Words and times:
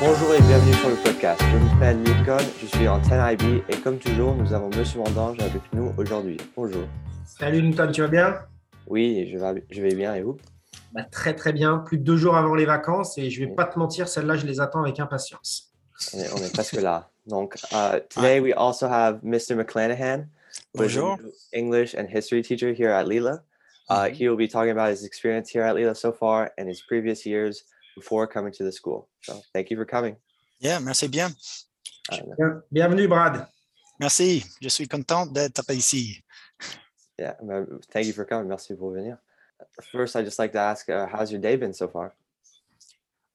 Bonjour 0.00 0.34
et 0.34 0.40
bienvenue 0.42 0.74
sur 0.74 0.88
le 0.90 0.96
podcast. 0.96 1.40
Je 1.42 1.56
m'appelle 1.56 2.02
Lincoln, 2.02 2.44
je 2.60 2.66
suis 2.66 2.88
en 2.88 3.00
10IB 3.00 3.62
et 3.68 3.76
comme 3.80 3.98
toujours, 3.98 4.34
nous 4.34 4.52
avons 4.52 4.68
Monsieur 4.68 4.98
Mandange 5.00 5.38
avec 5.40 5.62
nous 5.72 5.92
aujourd'hui. 5.96 6.36
Bonjour. 6.56 6.84
Salut 7.24 7.60
Lincoln, 7.62 7.90
tu 7.92 8.02
vas 8.02 8.08
bien? 8.08 8.38
Oui, 8.86 9.28
je 9.32 9.38
vais, 9.38 9.64
je 9.70 9.82
vais 9.82 9.94
bien 9.94 10.14
et 10.14 10.22
vous? 10.22 10.36
Bah, 10.92 11.02
Très 11.10 11.34
très 11.34 11.52
bien. 11.52 11.78
Plus 11.78 11.98
de 11.98 12.04
deux 12.04 12.16
jours 12.16 12.36
avant 12.36 12.54
les 12.54 12.66
vacances 12.66 13.16
et 13.18 13.30
je 13.30 13.44
vais 13.44 13.50
pas 13.50 13.64
te 13.64 13.78
mentir, 13.78 14.08
celles-là, 14.08 14.36
je 14.36 14.46
les 14.46 14.60
attends 14.60 14.82
avec 14.82 15.00
impatience. 15.00 15.72
On 16.14 16.18
est, 16.18 16.32
on 16.34 16.36
est 16.38 16.52
presque 16.52 16.74
là. 16.80 17.08
Donc, 17.26 17.56
uh, 17.72 18.00
today 18.10 18.40
we 18.40 18.52
also 18.54 18.86
have 18.86 19.20
Mr. 19.24 19.54
McClanahan, 19.56 20.26
Bonjour. 20.74 21.16
English 21.54 21.94
and 21.94 22.06
history 22.08 22.42
teacher 22.42 22.72
here 22.72 22.90
at 22.90 23.04
Lila. 23.06 23.42
Uh, 23.88 24.06
Mhm. 24.08 24.14
He 24.14 24.28
will 24.28 24.36
be 24.36 24.48
talking 24.48 24.72
about 24.72 24.90
his 24.90 25.04
experience 25.04 25.48
here 25.48 25.62
at 25.62 25.74
Lila 25.74 25.94
so 25.94 26.12
far 26.12 26.50
and 26.58 26.68
his 26.68 26.82
previous 26.82 27.24
years 27.24 27.64
before 27.96 28.26
coming 28.26 28.52
to 28.52 28.62
the 28.64 28.72
school. 28.72 29.08
So, 29.22 29.40
thank 29.52 29.70
you 29.70 29.76
for 29.76 29.84
coming. 29.84 30.16
Yeah, 30.60 30.78
merci 30.78 31.08
bien. 31.08 31.34
Bien- 32.10 32.62
Bienvenue 32.72 33.08
Brad. 33.08 33.46
Merci. 33.98 34.44
Je 34.62 34.68
suis 34.68 34.86
content 34.86 35.26
d'être 35.32 35.64
ici. 35.70 36.22
yeah, 37.18 37.34
uh, 37.50 37.64
thank 37.90 38.06
you 38.06 38.12
for 38.12 38.24
coming. 38.24 38.48
Merci 38.48 38.74
pour 38.74 38.92
venir. 38.92 39.18
First, 39.90 40.14
I'd 40.16 40.24
just 40.26 40.38
like 40.38 40.52
to 40.52 40.58
ask, 40.60 40.88
uh, 40.90 41.06
how's 41.06 41.32
your 41.32 41.40
day 41.40 41.56
been 41.56 41.72
so 41.72 41.88
far? 41.88 42.14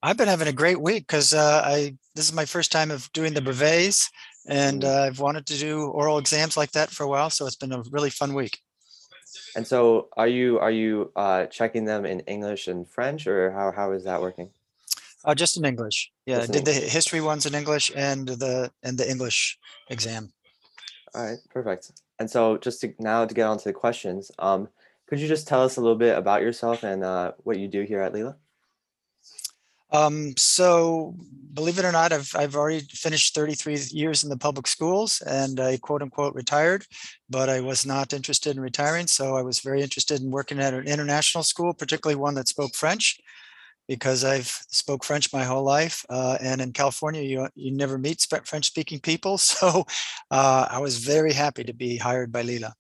I've 0.04 0.18
been 0.18 0.28
having 0.28 0.48
a 0.48 0.54
great 0.54 0.80
week 0.82 1.06
because 1.08 1.34
uh, 1.34 1.62
I 1.64 1.96
this 2.16 2.26
is 2.26 2.34
my 2.34 2.46
first 2.46 2.72
time 2.72 2.92
of 2.92 3.12
doing 3.14 3.34
the 3.34 3.42
brevets, 3.42 4.10
and 4.48 4.82
Mhm. 4.82 4.88
uh, 4.88 5.04
I've 5.08 5.20
wanted 5.20 5.46
to 5.48 5.58
do 5.58 5.88
oral 5.92 6.18
exams 6.20 6.58
like 6.58 6.72
that 6.72 6.90
for 6.92 7.04
a 7.04 7.08
while. 7.08 7.30
So 7.30 7.46
it's 7.46 7.56
been 7.58 7.72
a 7.72 7.84
really 7.92 8.10
fun 8.10 8.34
week. 8.34 8.60
And 9.56 9.66
so, 9.68 10.10
are 10.18 10.28
you 10.28 10.60
are 10.60 10.72
you 10.72 11.12
uh, 11.16 11.46
checking 11.48 11.86
them 11.86 12.06
in 12.06 12.22
English 12.22 12.68
and 12.68 12.88
French, 12.90 13.28
or 13.28 13.52
how 13.52 13.72
how 13.72 13.92
is 13.94 14.04
that 14.06 14.22
working? 14.22 14.50
Uh, 15.24 15.36
just 15.36 15.58
in 15.58 15.66
English. 15.66 16.12
Yeah, 16.26 16.38
Just 16.38 16.50
in 16.50 16.64
did 16.64 16.66
the 16.66 16.74
history 16.74 17.22
ones 17.22 17.46
in 17.46 17.54
English 17.54 17.92
and 17.96 18.28
the 18.28 18.72
and 18.84 18.98
the 18.98 19.10
English 19.10 19.60
exam. 19.90 20.34
All 21.14 21.24
right, 21.24 21.38
perfect. 21.50 21.92
And 22.20 22.30
so, 22.30 22.58
just 22.58 22.82
to 22.82 22.94
now 23.00 23.26
to 23.26 23.34
get 23.34 23.46
on 23.46 23.58
to 23.58 23.64
the 23.64 23.74
questions, 23.74 24.32
um, 24.40 24.70
could 25.08 25.20
you 25.20 25.28
just 25.28 25.48
tell 25.48 25.64
us 25.64 25.78
a 25.78 25.82
little 25.82 25.98
bit 25.98 26.18
about 26.18 26.42
yourself 26.42 26.84
and 26.84 27.04
uh, 27.04 27.34
what 27.44 27.60
you 27.60 27.68
do 27.68 27.84
here 27.84 28.02
at 28.02 28.14
Lila? 28.14 28.36
Um, 29.92 30.34
so 30.38 31.16
believe 31.54 31.78
it 31.78 31.86
or 31.86 31.92
not, 31.92 32.14
I've 32.14 32.32
I've 32.36 32.56
already 32.56 32.80
finished 32.80 33.36
33 33.36 33.78
years 33.92 34.24
in 34.24 34.30
the 34.30 34.38
public 34.38 34.68
schools 34.68 35.22
and 35.22 35.60
I 35.60 35.78
quote 35.78 36.02
unquote 36.02 36.34
retired, 36.34 36.86
but 37.30 37.50
I 37.50 37.60
was 37.60 37.86
not 37.86 38.14
interested 38.14 38.56
in 38.56 38.62
retiring. 38.62 39.08
So 39.08 39.36
I 39.36 39.42
was 39.42 39.60
very 39.60 39.82
interested 39.82 40.22
in 40.22 40.32
working 40.32 40.60
at 40.60 40.74
an 40.74 40.88
international 40.88 41.44
school, 41.44 41.74
particularly 41.74 42.16
one 42.16 42.36
that 42.36 42.48
spoke 42.48 42.74
French, 42.74 43.20
because 43.92 44.24
I've 44.24 44.52
spoke 44.70 45.04
French 45.04 45.34
my 45.34 45.44
whole 45.44 45.66
life. 45.66 46.06
Uh, 46.10 46.38
and 46.40 46.62
in 46.62 46.72
California, 46.72 47.22
you 47.32 47.40
you 47.56 47.72
never 47.84 47.98
meet 47.98 48.26
French 48.46 48.66
speaking 48.68 49.00
people. 49.02 49.38
So 49.52 49.68
uh, 50.40 50.64
I 50.78 50.80
was 50.80 50.94
very 51.14 51.34
happy 51.34 51.64
to 51.66 51.74
be 51.74 51.92
hired 52.08 52.32
by 52.32 52.44
Lila. 52.44 52.72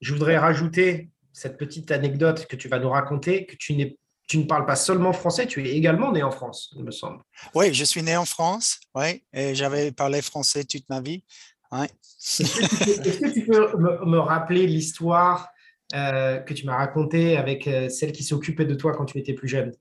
Je 0.00 0.12
voudrais 0.12 0.38
rajouter 0.38 1.08
cette 1.32 1.56
petite 1.56 1.90
anecdote 1.90 2.46
que 2.46 2.56
tu 2.56 2.68
vas 2.68 2.78
nous 2.78 2.90
raconter, 2.90 3.46
que 3.46 3.56
tu, 3.56 3.74
n'es- 3.74 3.96
tu 4.28 4.38
ne 4.38 4.44
parles 4.44 4.66
pas 4.66 4.76
seulement 4.76 5.12
français, 5.14 5.46
tu 5.46 5.66
es 5.66 5.70
également 5.74 6.12
né 6.12 6.22
en 6.22 6.30
France, 6.30 6.70
il 6.76 6.84
me 6.84 6.90
semble. 6.90 7.22
Oui, 7.54 7.72
je 7.72 7.84
suis 7.84 8.02
né 8.02 8.16
en 8.16 8.26
France, 8.26 8.78
oui, 8.94 9.22
et 9.32 9.54
j'avais 9.54 9.90
parlé 9.92 10.20
français 10.22 10.64
toute 10.64 10.88
ma 10.88 11.00
vie. 11.00 11.24
Ouais. 11.72 11.88
Est-ce 12.40 13.18
que 13.20 13.32
tu 13.32 13.46
peux 13.46 13.76
me, 13.78 14.04
me 14.04 14.18
rappeler 14.18 14.66
l'histoire 14.66 15.48
euh, 15.94 16.38
que 16.38 16.54
tu 16.54 16.66
m'as 16.66 16.76
racontée 16.76 17.36
avec 17.36 17.66
euh, 17.66 17.88
celle 17.88 18.12
qui 18.12 18.24
s'occupait 18.24 18.66
de 18.66 18.74
toi 18.74 18.92
quand 18.94 19.06
tu 19.06 19.18
étais 19.18 19.34
plus 19.34 19.48
jeune? 19.48 19.72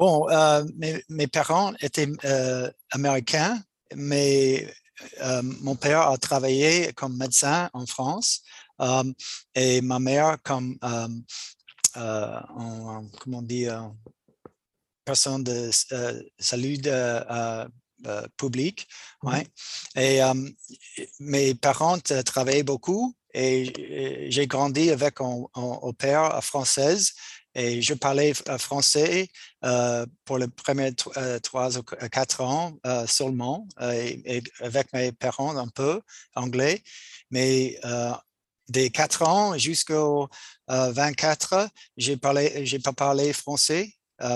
Bon, 0.00 0.26
euh, 0.30 0.64
mes, 0.76 1.04
mes 1.10 1.26
parents 1.26 1.74
étaient 1.82 2.08
euh, 2.24 2.70
américains, 2.90 3.62
mais 3.94 4.66
euh, 5.20 5.42
mon 5.60 5.76
père 5.76 6.08
a 6.08 6.16
travaillé 6.16 6.94
comme 6.94 7.18
médecin 7.18 7.68
en 7.74 7.84
France 7.84 8.40
et 9.54 9.82
ma 9.82 9.98
mère 9.98 10.38
comme, 10.42 10.78
en- 10.82 11.20
comment 13.20 13.38
on 13.40 13.42
dit, 13.42 13.66
personne 15.04 15.44
de 15.44 15.68
salut 16.38 16.78
de, 16.78 16.90
euh, 16.90 17.68
public. 18.38 18.88
ouais. 19.24 19.46
Et 19.96 20.20
mes 21.18 21.54
parents 21.54 21.98
travaillaient 22.24 22.62
beaucoup 22.62 23.14
et 23.34 24.30
j'ai 24.30 24.46
grandi 24.46 24.90
avec 24.90 25.20
un, 25.20 25.44
un 25.54 25.92
père 25.92 26.42
française 26.42 27.12
et 27.54 27.82
je 27.82 27.94
parlais 27.94 28.32
euh, 28.48 28.58
français 28.58 29.28
euh, 29.64 30.06
pour 30.24 30.38
les 30.38 30.48
premiers 30.48 30.92
euh, 31.16 31.38
trois 31.40 31.78
ou 31.78 31.82
qu- 31.82 31.96
quatre 32.10 32.40
ans 32.42 32.76
seulement, 33.06 33.66
et, 33.82 34.42
avec 34.60 34.92
mes 34.92 35.12
parents 35.12 35.56
un 35.56 35.68
peu 35.68 36.00
anglais, 36.34 36.82
mais 37.30 37.78
des 38.68 38.90
quatre 38.90 39.22
ans 39.22 39.58
jusqu'aux 39.58 40.28
euh, 40.70 40.92
24, 40.92 41.68
j'ai 41.96 42.16
parlé, 42.16 42.64
j'ai 42.64 42.78
pas 42.78 42.92
parlé 42.92 43.32
français 43.32 43.92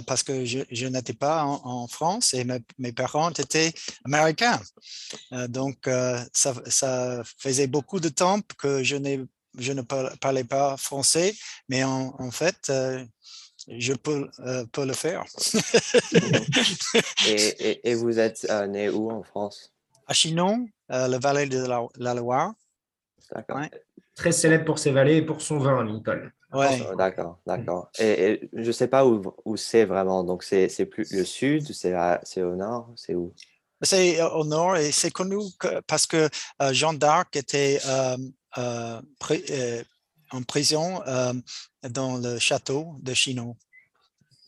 parce 0.07 0.23
que 0.23 0.47
je, 0.47 0.87
n'étais 0.87 1.13
pas 1.13 1.45
en, 1.45 1.87
France 1.89 2.33
et 2.33 2.45
mes, 2.79 2.93
parents 2.93 3.31
étaient 3.33 3.71
américains. 4.07 4.59
Donc, 5.49 5.77
ça, 6.33 6.55
ça 6.67 7.23
faisait 7.37 7.67
beaucoup 7.67 8.01
de 8.01 8.09
temps 8.09 8.41
que 8.57 8.83
je, 8.83 8.97
n'ai, 8.97 9.21
je 9.59 9.73
ne 9.73 9.83
par- 9.83 10.17
parlais 10.19 10.45
pas 10.45 10.77
français, 10.77 11.35
mais 11.69 11.85
en, 11.85 12.15
en 12.19 12.31
fait, 12.31 12.57
euh, 12.71 13.05
je 13.69 13.93
peux, 13.95 14.29
euh, 14.41 14.65
peux 14.73 14.85
le 14.85 14.93
faire. 14.93 15.25
Et, 17.27 17.71
et, 17.71 17.91
et 17.91 17.95
vous 17.95 18.19
êtes 18.19 18.47
euh, 18.51 18.67
né 18.67 18.89
où 18.89 19.11
en 19.11 19.23
France? 19.23 19.71
à 20.07 20.13
Chinon, 20.13 20.67
euh, 20.91 21.09
le 21.09 21.19
vallée 21.19 21.47
de 21.47 21.65
la, 21.65 21.83
la 21.97 22.15
Loire. 22.15 22.53
D'accord. 23.35 23.57
Ouais. 23.57 23.71
Très 24.15 24.33
célèbre 24.33 24.65
pour 24.67 24.79
ses 24.79 24.91
vallées 24.91 25.17
et 25.17 25.23
pour 25.23 25.41
son 25.41 25.59
vin, 25.59 25.83
Lincoln. 25.83 26.31
Ouais. 26.53 26.79
Oh, 26.89 26.95
D'accord, 26.95 27.41
d'accord. 27.47 27.89
Et, 27.99 28.33
et 28.33 28.51
je 28.53 28.71
sais 28.71 28.87
pas 28.87 29.05
où, 29.07 29.23
où 29.45 29.57
c'est 29.57 29.87
vraiment. 29.87 30.23
Donc, 30.23 30.45
c'est 30.45 30.69
c'est 30.69 30.87
plus 30.87 31.11
le 31.11 31.25
sud, 31.25 31.73
c'est 31.73 31.95
à- 31.95 32.21
c'est 32.23 32.43
au 32.43 32.55
nord, 32.55 32.93
c'est 32.97 33.15
où? 33.15 33.35
C'est 33.83 34.23
au 34.23 34.45
nord 34.45 34.77
et 34.77 34.93
c'est 34.93 35.11
connu 35.11 35.37
parce 35.87 36.07
que 36.07 36.29
euh, 36.63 36.73
Jeanne 36.73 36.97
d'Arc 36.97 37.35
était 37.35 37.81
euh, 38.59 39.01
euh, 39.31 39.39
euh, 39.51 39.83
en 40.31 40.43
prison 40.43 41.03
euh, 41.07 41.33
dans 41.89 42.17
le 42.17 42.39
château 42.39 42.95
de 43.03 43.15
Chinon. 43.15 43.57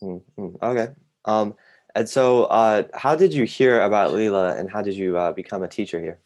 Mm, 0.01 0.19
mm, 0.37 0.55
okay. 0.61 0.87
Um, 1.25 1.55
and 1.95 2.07
so, 2.07 2.45
uh, 2.45 2.83
how 2.93 3.15
did 3.15 3.33
you 3.33 3.45
hear 3.45 3.81
about 3.81 4.13
Lila 4.13 4.55
and 4.55 4.69
how 4.69 4.81
did 4.81 4.95
you 4.95 5.17
uh, 5.17 5.31
become 5.31 5.63
a 5.63 5.67
teacher 5.67 5.99
here? 5.99 6.19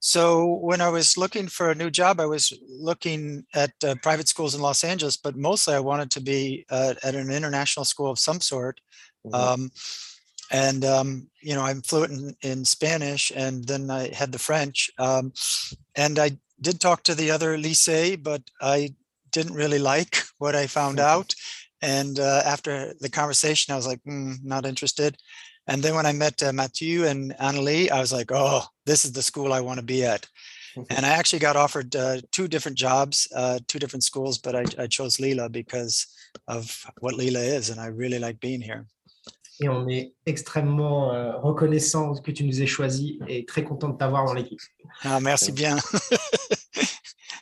So 0.00 0.46
when 0.60 0.80
I 0.80 0.88
was 0.88 1.16
looking 1.16 1.48
for 1.48 1.70
a 1.70 1.74
new 1.74 1.90
job, 1.90 2.20
I 2.20 2.26
was 2.26 2.52
looking 2.68 3.44
at 3.54 3.72
uh, 3.82 3.96
private 4.02 4.28
schools 4.28 4.54
in 4.54 4.60
Los 4.60 4.84
Angeles, 4.84 5.16
but 5.16 5.36
mostly 5.36 5.74
I 5.74 5.80
wanted 5.80 6.10
to 6.12 6.20
be 6.20 6.64
uh, 6.70 6.94
at 7.02 7.14
an 7.14 7.30
international 7.30 7.84
school 7.84 8.10
of 8.10 8.18
some 8.18 8.40
sort. 8.40 8.80
Mhm. 9.26 9.34
Um, 9.34 9.70
and 10.50 10.84
um, 10.84 11.28
you 11.42 11.54
know, 11.54 11.62
I'm 11.62 11.82
fluent 11.82 12.12
in, 12.12 12.36
in 12.42 12.64
Spanish, 12.64 13.32
and 13.34 13.64
then 13.66 13.90
I 13.90 14.12
had 14.14 14.32
the 14.32 14.38
French. 14.38 14.90
Um, 14.98 15.32
and 15.94 16.18
I 16.18 16.38
did 16.60 16.80
talk 16.80 17.02
to 17.04 17.14
the 17.14 17.30
other 17.30 17.56
lycée, 17.58 18.22
but 18.22 18.42
I 18.60 18.94
didn't 19.32 19.54
really 19.54 19.78
like 19.78 20.22
what 20.38 20.54
I 20.54 20.66
found 20.66 20.98
Mhm. 20.98 21.02
out. 21.04 21.34
And 21.82 22.18
uh, 22.18 22.42
after 22.44 22.94
the 23.00 23.10
conversation, 23.10 23.72
I 23.72 23.76
was 23.76 23.86
like, 23.86 24.02
"Mm, 24.04 24.42
not 24.42 24.64
interested. 24.66 25.16
And 25.66 25.82
then 25.82 25.94
when 25.94 26.06
I 26.06 26.12
met 26.12 26.42
uh, 26.42 26.52
Mathieu 26.52 27.04
and 27.06 27.34
Annalie, 27.38 27.90
I 27.90 28.00
was 28.00 28.12
like, 28.12 28.30
oh, 28.32 28.62
this 28.86 29.04
is 29.04 29.12
the 29.12 29.22
school 29.22 29.52
I 29.52 29.60
want 29.60 29.78
to 29.80 29.84
be 29.84 30.04
at. 30.04 30.26
And 30.90 31.04
I 31.04 31.10
actually 31.10 31.40
got 31.40 31.56
offered 31.56 31.96
uh, 31.96 32.20
two 32.32 32.46
different 32.48 32.78
jobs, 32.78 33.26
uh, 33.34 33.58
two 33.66 33.78
different 33.78 34.04
schools, 34.04 34.38
but 34.38 34.54
I, 34.54 34.64
I 34.78 34.86
chose 34.86 35.18
Lila 35.18 35.48
because 35.48 36.06
of 36.46 36.84
what 37.00 37.14
Lila 37.14 37.40
is, 37.40 37.70
and 37.70 37.80
I 37.80 37.86
really 37.86 38.18
like 38.18 38.38
being 38.40 38.60
here. 38.60 38.86
Et 39.60 39.68
on 39.68 39.88
est 39.88 40.14
extrêmement 40.26 41.12
euh, 41.12 41.36
reconnaissant 41.38 42.14
que 42.14 42.30
tu 42.30 42.44
nous 42.44 42.62
aies 42.62 42.66
choisi 42.66 43.18
et 43.26 43.46
très 43.46 43.64
content 43.64 43.88
de 43.88 43.96
t'avoir 43.96 44.26
dans 44.26 44.34
l'équipe. 44.34 44.60
Ah, 45.02 45.18
merci 45.20 45.52
bien. 45.52 45.78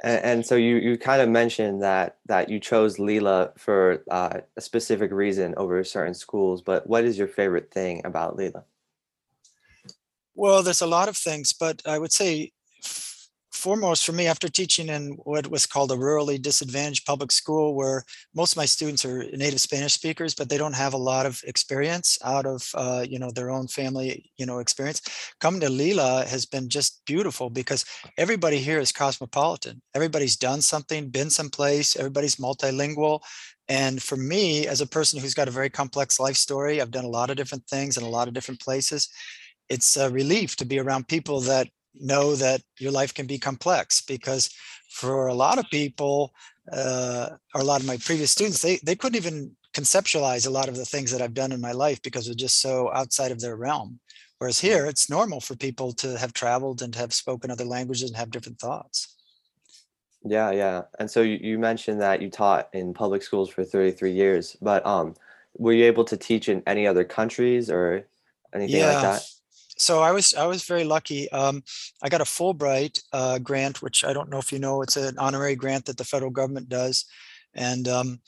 And, 0.04 0.20
and 0.22 0.46
so 0.46 0.54
you 0.54 0.76
you 0.76 0.98
kind 0.98 1.22
of 1.22 1.30
mentioned 1.30 1.82
that 1.82 2.18
that 2.26 2.50
you 2.50 2.60
chose 2.60 2.98
Lila 2.98 3.52
for 3.56 4.04
uh, 4.10 4.40
a 4.54 4.60
specific 4.60 5.10
reason 5.10 5.54
over 5.56 5.82
certain 5.82 6.12
schools, 6.12 6.60
but 6.60 6.86
what 6.86 7.04
is 7.04 7.16
your 7.16 7.26
favorite 7.26 7.70
thing 7.72 8.02
about 8.04 8.36
Lila? 8.36 8.64
Well, 10.34 10.62
there's 10.62 10.82
a 10.82 10.86
lot 10.86 11.08
of 11.08 11.16
things, 11.16 11.54
but 11.54 11.80
I 11.86 11.98
would 11.98 12.12
say 12.12 12.42
f- 12.44 12.53
foremost 13.64 14.04
for 14.04 14.12
me, 14.12 14.26
after 14.26 14.46
teaching 14.46 14.90
in 14.90 15.12
what 15.24 15.50
was 15.50 15.64
called 15.64 15.90
a 15.90 15.96
rurally 15.96 16.40
disadvantaged 16.40 17.06
public 17.06 17.32
school, 17.32 17.74
where 17.74 18.04
most 18.34 18.52
of 18.52 18.58
my 18.58 18.66
students 18.66 19.06
are 19.06 19.24
native 19.32 19.58
Spanish 19.58 19.94
speakers, 19.94 20.34
but 20.34 20.50
they 20.50 20.58
don't 20.58 20.76
have 20.76 20.92
a 20.92 21.06
lot 21.12 21.24
of 21.24 21.40
experience 21.46 22.18
out 22.22 22.44
of 22.44 22.60
uh, 22.74 23.06
you 23.08 23.18
know 23.18 23.30
their 23.30 23.50
own 23.50 23.66
family 23.66 24.30
you 24.36 24.44
know 24.44 24.58
experience. 24.58 25.00
Coming 25.40 25.62
to 25.62 25.70
Lila 25.70 26.26
has 26.26 26.44
been 26.44 26.68
just 26.68 27.00
beautiful 27.06 27.48
because 27.48 27.86
everybody 28.18 28.58
here 28.58 28.80
is 28.80 28.92
cosmopolitan. 28.92 29.80
Everybody's 29.94 30.36
done 30.36 30.60
something, 30.60 31.08
been 31.08 31.30
someplace. 31.30 31.96
Everybody's 31.96 32.36
multilingual. 32.36 33.20
And 33.68 34.02
for 34.02 34.16
me, 34.16 34.66
as 34.66 34.82
a 34.82 34.86
person 34.96 35.18
who's 35.18 35.38
got 35.40 35.48
a 35.48 35.58
very 35.58 35.70
complex 35.70 36.20
life 36.20 36.36
story, 36.36 36.82
I've 36.82 36.96
done 36.98 37.06
a 37.06 37.16
lot 37.18 37.30
of 37.30 37.38
different 37.38 37.66
things 37.66 37.96
in 37.96 38.04
a 38.04 38.14
lot 38.16 38.28
of 38.28 38.34
different 38.34 38.60
places. 38.60 39.08
It's 39.70 39.96
a 39.96 40.10
relief 40.10 40.56
to 40.56 40.66
be 40.66 40.78
around 40.78 41.08
people 41.08 41.40
that 41.52 41.68
know 42.00 42.34
that 42.36 42.62
your 42.78 42.92
life 42.92 43.14
can 43.14 43.26
be 43.26 43.38
complex 43.38 44.00
because 44.00 44.50
for 44.90 45.26
a 45.26 45.34
lot 45.34 45.58
of 45.58 45.64
people, 45.70 46.32
uh, 46.72 47.30
or 47.54 47.60
a 47.60 47.64
lot 47.64 47.80
of 47.80 47.86
my 47.86 47.96
previous 47.98 48.30
students, 48.30 48.62
they, 48.62 48.78
they 48.84 48.94
couldn't 48.94 49.16
even 49.16 49.54
conceptualize 49.74 50.46
a 50.46 50.50
lot 50.50 50.68
of 50.68 50.76
the 50.76 50.84
things 50.84 51.10
that 51.10 51.20
I've 51.20 51.34
done 51.34 51.52
in 51.52 51.60
my 51.60 51.72
life 51.72 52.00
because 52.02 52.26
they're 52.26 52.34
just 52.34 52.60
so 52.60 52.92
outside 52.92 53.32
of 53.32 53.40
their 53.40 53.56
realm. 53.56 53.98
Whereas 54.38 54.58
here, 54.58 54.86
it's 54.86 55.10
normal 55.10 55.40
for 55.40 55.56
people 55.56 55.92
to 55.94 56.18
have 56.18 56.32
traveled 56.32 56.82
and 56.82 56.94
have 56.94 57.12
spoken 57.12 57.50
other 57.50 57.64
languages 57.64 58.10
and 58.10 58.16
have 58.16 58.30
different 58.30 58.58
thoughts. 58.58 59.14
Yeah, 60.24 60.50
yeah. 60.52 60.82
And 60.98 61.10
so 61.10 61.22
you, 61.22 61.38
you 61.40 61.58
mentioned 61.58 62.00
that 62.00 62.22
you 62.22 62.30
taught 62.30 62.68
in 62.72 62.94
public 62.94 63.22
schools 63.22 63.50
for 63.50 63.64
33 63.64 64.12
years, 64.12 64.56
but 64.62 64.84
um, 64.86 65.14
were 65.56 65.72
you 65.72 65.84
able 65.84 66.04
to 66.04 66.16
teach 66.16 66.48
in 66.48 66.62
any 66.66 66.86
other 66.86 67.04
countries 67.04 67.70
or 67.70 68.06
anything 68.54 68.80
like 68.82 69.02
that? 69.02 69.22
So 69.76 70.00
I 70.00 70.12
was 70.12 70.34
I 70.34 70.46
was 70.46 70.64
very 70.64 70.84
lucky. 70.84 71.30
Um, 71.32 71.62
I 72.02 72.08
got 72.08 72.20
a 72.20 72.24
Fulbright 72.24 73.00
uh, 73.12 73.38
grant, 73.38 73.82
which 73.82 74.04
I 74.04 74.12
don't 74.12 74.30
know 74.30 74.38
if 74.38 74.52
you 74.52 74.58
know. 74.58 74.82
It's 74.82 74.96
an 74.96 75.18
honorary 75.18 75.56
grant 75.56 75.86
that 75.86 75.96
the 75.96 76.04
federal 76.04 76.30
government 76.30 76.68
does, 76.68 77.04
and 77.54 77.88
um, 77.88 78.20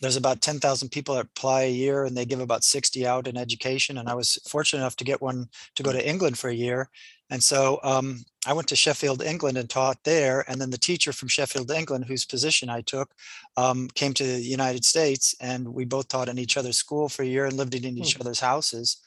there's 0.00 0.16
about 0.16 0.40
ten 0.40 0.58
thousand 0.58 0.90
people 0.90 1.14
that 1.14 1.26
apply 1.26 1.62
a 1.62 1.70
year, 1.70 2.04
and 2.04 2.16
they 2.16 2.24
give 2.24 2.40
about 2.40 2.64
sixty 2.64 3.06
out 3.06 3.28
in 3.28 3.36
education. 3.36 3.98
And 3.98 4.08
I 4.08 4.14
was 4.14 4.38
fortunate 4.48 4.80
enough 4.80 4.96
to 4.96 5.04
get 5.04 5.22
one 5.22 5.46
to 5.76 5.82
go 5.82 5.92
to 5.92 6.08
England 6.08 6.38
for 6.38 6.50
a 6.50 6.54
year, 6.54 6.90
and 7.30 7.42
so 7.42 7.78
um, 7.82 8.24
I 8.46 8.52
went 8.52 8.68
to 8.68 8.76
Sheffield, 8.76 9.22
England, 9.22 9.56
and 9.58 9.68
taught 9.68 9.98
there. 10.04 10.44
And 10.48 10.60
then 10.60 10.70
the 10.70 10.78
teacher 10.78 11.12
from 11.12 11.28
Sheffield, 11.28 11.70
England, 11.70 12.04
whose 12.06 12.24
position 12.24 12.68
I 12.68 12.82
took, 12.82 13.10
um, 13.56 13.88
came 13.94 14.14
to 14.14 14.24
the 14.24 14.40
United 14.40 14.84
States, 14.84 15.34
and 15.40 15.68
we 15.68 15.84
both 15.84 16.08
taught 16.08 16.28
in 16.28 16.38
each 16.38 16.56
other's 16.56 16.76
school 16.76 17.08
for 17.08 17.22
a 17.22 17.26
year 17.26 17.46
and 17.46 17.56
lived 17.56 17.74
in 17.74 17.98
each 17.98 18.18
other's 18.20 18.40
houses 18.40 18.98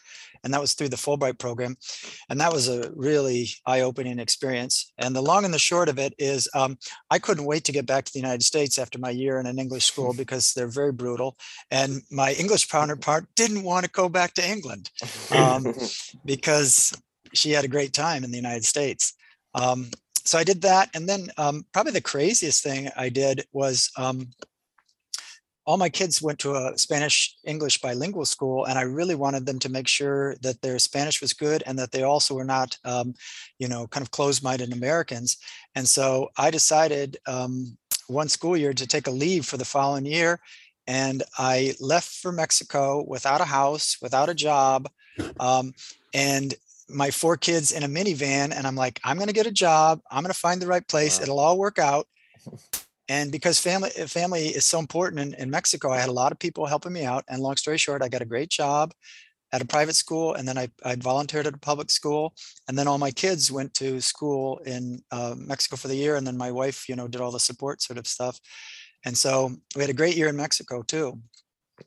and 0.43 0.53
that 0.53 0.61
was 0.61 0.73
through 0.73 0.89
the 0.89 0.95
Fulbright 0.95 1.37
program. 1.37 1.77
And 2.29 2.39
that 2.39 2.53
was 2.53 2.67
a 2.67 2.91
really 2.95 3.49
eye-opening 3.65 4.19
experience. 4.19 4.91
And 4.97 5.15
the 5.15 5.21
long 5.21 5.45
and 5.45 5.53
the 5.53 5.59
short 5.59 5.89
of 5.89 5.99
it 5.99 6.13
is 6.17 6.49
um, 6.53 6.77
I 7.09 7.19
couldn't 7.19 7.45
wait 7.45 7.63
to 7.65 7.71
get 7.71 7.85
back 7.85 8.05
to 8.05 8.13
the 8.13 8.19
United 8.19 8.43
States 8.43 8.77
after 8.77 8.99
my 8.99 9.09
year 9.09 9.39
in 9.39 9.45
an 9.45 9.59
English 9.59 9.85
school 9.85 10.13
because 10.17 10.53
they're 10.53 10.67
very 10.67 10.91
brutal. 10.91 11.37
And 11.71 12.01
my 12.11 12.33
English 12.33 12.67
counterpart 12.67 13.25
didn't 13.35 13.63
want 13.63 13.85
to 13.85 13.91
go 13.91 14.09
back 14.09 14.33
to 14.35 14.47
England 14.47 14.89
um, 15.31 15.73
because 16.25 16.93
she 17.33 17.51
had 17.51 17.65
a 17.65 17.69
great 17.69 17.93
time 17.93 18.23
in 18.23 18.31
the 18.31 18.37
United 18.37 18.65
States. 18.65 19.13
Um, 19.53 19.89
so 20.23 20.37
I 20.37 20.43
did 20.43 20.61
that. 20.63 20.89
And 20.93 21.07
then 21.07 21.29
um, 21.37 21.65
probably 21.73 21.93
the 21.93 22.01
craziest 22.01 22.63
thing 22.63 22.89
I 22.97 23.09
did 23.09 23.45
was 23.53 23.89
um, 23.97 24.29
all 25.67 25.77
my 25.77 25.89
kids 25.89 26.21
went 26.21 26.39
to 26.39 26.55
a 26.55 26.77
Spanish 26.77 27.35
English 27.43 27.81
bilingual 27.81 28.25
school, 28.25 28.65
and 28.65 28.79
I 28.79 28.83
really 28.83 29.15
wanted 29.15 29.45
them 29.45 29.59
to 29.59 29.69
make 29.69 29.87
sure 29.89 30.35
that 30.41 30.61
their 30.61 30.79
Spanish 30.79 31.21
was 31.21 31.33
good 31.33 31.61
and 31.65 31.77
that 31.77 31.91
they 31.91 32.03
also 32.03 32.33
were 32.35 32.45
not, 32.45 32.77
um, 32.85 33.13
you 33.59 33.67
know, 33.67 33.85
kind 33.87 34.01
of 34.01 34.11
closed-minded 34.11 34.71
Americans. 34.71 35.37
And 35.75 35.87
so 35.87 36.29
I 36.37 36.51
decided 36.51 37.17
um, 37.27 37.77
one 38.07 38.29
school 38.29 38.55
year 38.55 38.73
to 38.73 38.87
take 38.87 39.07
a 39.07 39.11
leave 39.11 39.45
for 39.45 39.57
the 39.57 39.65
following 39.65 40.05
year, 40.05 40.39
and 40.87 41.21
I 41.37 41.75
left 41.81 42.09
for 42.09 42.31
Mexico 42.31 43.03
without 43.05 43.41
a 43.41 43.45
house, 43.45 43.97
without 44.01 44.29
a 44.29 44.33
job, 44.33 44.89
um, 45.37 45.73
and 46.13 46.55
my 46.89 47.11
four 47.11 47.37
kids 47.37 47.71
in 47.71 47.83
a 47.83 47.87
minivan. 47.87 48.51
And 48.55 48.65
I'm 48.65 48.75
like, 48.75 48.99
I'm 49.03 49.17
going 49.17 49.27
to 49.27 49.33
get 49.33 49.47
a 49.47 49.51
job. 49.51 50.01
I'm 50.11 50.23
going 50.23 50.33
to 50.33 50.39
find 50.39 50.61
the 50.61 50.67
right 50.67 50.87
place. 50.87 51.17
Wow. 51.17 51.23
It'll 51.23 51.39
all 51.39 51.57
work 51.57 51.79
out 51.79 52.07
and 53.09 53.31
because 53.31 53.59
family 53.59 53.89
family 53.89 54.47
is 54.47 54.65
so 54.65 54.79
important 54.79 55.21
in, 55.21 55.33
in 55.41 55.49
mexico 55.49 55.91
i 55.91 55.99
had 55.99 56.09
a 56.09 56.13
lot 56.13 56.31
of 56.31 56.39
people 56.39 56.65
helping 56.65 56.93
me 56.93 57.03
out 57.03 57.23
and 57.27 57.41
long 57.41 57.55
story 57.55 57.77
short 57.77 58.01
i 58.01 58.09
got 58.09 58.21
a 58.21 58.25
great 58.25 58.49
job 58.49 58.93
at 59.53 59.61
a 59.61 59.65
private 59.65 59.95
school 59.95 60.33
and 60.33 60.47
then 60.47 60.57
i 60.57 60.67
i 60.83 60.95
volunteered 60.95 61.47
at 61.47 61.53
a 61.53 61.59
public 61.59 61.89
school 61.89 62.33
and 62.67 62.77
then 62.77 62.87
all 62.87 62.97
my 62.97 63.11
kids 63.11 63.51
went 63.51 63.73
to 63.73 64.01
school 64.01 64.57
in 64.65 65.01
uh, 65.11 65.35
mexico 65.37 65.75
for 65.75 65.87
the 65.87 65.95
year 65.95 66.15
and 66.15 66.27
then 66.27 66.37
my 66.37 66.51
wife 66.51 66.87
you 66.89 66.95
know 66.95 67.07
did 67.07 67.21
all 67.21 67.31
the 67.31 67.39
support 67.39 67.81
sort 67.81 67.97
of 67.97 68.07
stuff 68.07 68.39
and 69.05 69.17
so 69.17 69.51
we 69.75 69.81
had 69.81 69.89
a 69.89 69.93
great 69.93 70.17
year 70.17 70.27
in 70.27 70.35
mexico 70.35 70.81
too 70.81 71.19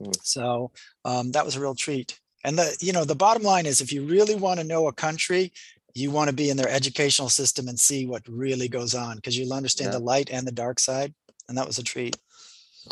Mm. 0.01 0.15
so 0.23 0.71
um, 1.05 1.33
that 1.33 1.45
was 1.45 1.57
a 1.57 1.61
real 1.61 1.75
treat 1.75 2.21
and 2.45 2.57
the 2.59 2.77
you 2.81 2.93
know 2.93 3.05
the 3.05 3.15
bottom 3.15 3.43
line 3.43 3.67
is 3.67 3.81
if 3.81 3.93
you 3.93 4.03
really 4.05 4.35
want 4.35 4.59
to 4.61 4.65
know 4.65 4.89
a 4.89 4.93
country 4.93 5.53
you 5.95 6.11
want 6.13 6.29
to 6.29 6.33
be 6.35 6.51
in 6.51 6.57
their 6.57 6.69
educational 6.71 7.29
system 7.29 7.67
and 7.69 7.77
see 7.79 8.07
what 8.07 8.23
really 8.29 8.69
goes 8.69 8.95
on 8.95 9.17
because 9.17 9.37
you'll 9.37 9.53
understand 9.53 9.91
Yeah. 9.93 9.99
the 9.99 10.05
light 10.05 10.31
and 10.33 10.47
the 10.47 10.53
dark 10.55 10.79
side 10.79 11.13
and 11.49 11.57
that 11.59 11.67
was 11.67 11.79
a 11.79 11.83
treat 11.83 12.17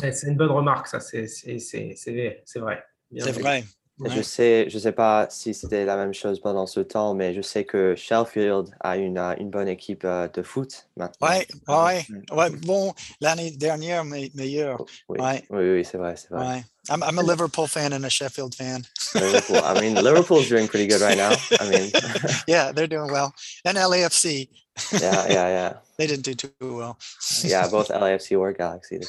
C'est 0.01 0.27
une 0.27 0.37
bonne 0.37 0.51
remarque, 0.51 0.87
ça, 0.87 0.99
c'est 0.99 1.27
c'est- 1.27 1.59
c'est- 1.59 1.93
c'est 1.97 2.11
vrai. 2.13 2.43
C'est 2.45 2.59
vrai. 2.59 2.83
Bien 3.11 3.25
c'est 3.25 3.31
vrai 3.41 3.63
Je 4.05 4.21
sais, 4.21 4.69
je 4.69 4.79
sais 4.79 4.93
pas 4.93 5.27
si 5.29 5.53
c'était 5.53 5.83
la 5.83 5.97
même 5.97 6.13
chose 6.13 6.39
pendant 6.39 6.65
ce 6.67 6.79
temps, 6.79 7.13
mais 7.15 7.33
je 7.33 7.41
sais 7.41 7.65
que 7.65 7.95
Sheffield 7.97 8.67
a 8.79 8.95
une, 8.95 9.17
une 9.17 9.49
bonne 9.49 9.67
équipe 9.67 10.05
euh, 10.05 10.27
de 10.29 10.41
foot 10.41 10.87
maintenant. 10.95 11.27
ouais 11.27 11.47
ouais 11.67 12.05
Mm. 12.07 12.37
ouais 12.37 12.49
bon 12.51 12.93
l'année 13.19 13.51
dernière 13.51 14.05
mais 14.05 14.31
meilleur 14.35 14.85
Oui, 15.09 15.19
Ouais. 15.19 15.43
oui, 15.49 15.71
oui, 15.73 15.83
c'est 15.85 15.97
vrai, 15.97 16.15
c'est 16.15 16.29
vrai. 16.29 16.45
ouais 16.47 16.63
I'm, 16.89 17.03
I'm 17.03 17.17
a 17.17 17.23
liverpool 17.23 17.67
fan 17.67 17.93
and 17.93 18.05
a 18.05 18.09
sheffield 18.09 18.55
fan 18.55 18.85
Liverpool. 19.15 19.61
I 19.63 19.79
mean, 19.79 19.95
Liverpool's 19.95 20.49
doing 20.49 20.67
pretty 20.67 20.87
good 20.87 21.01
right 21.01 21.17
now. 21.17 21.33
I 21.59 21.69
mean, 21.69 21.91
yeah 22.47 22.71
they're 22.71 22.87
doing 22.87 23.11
well 23.11 23.33
and 23.65 23.77
lafc 23.77 24.47
yeah, 24.93 25.27
yeah, 25.27 25.47
yeah. 25.47 25.73
they 25.97 26.07
didn't 26.07 26.23
do 26.23 26.33
too 26.33 26.51
well 26.61 26.97
Yeah, 27.43 27.67
both 27.67 27.89
LAFC 27.89 28.39
or 28.39 28.53
Galaxy. 28.53 28.99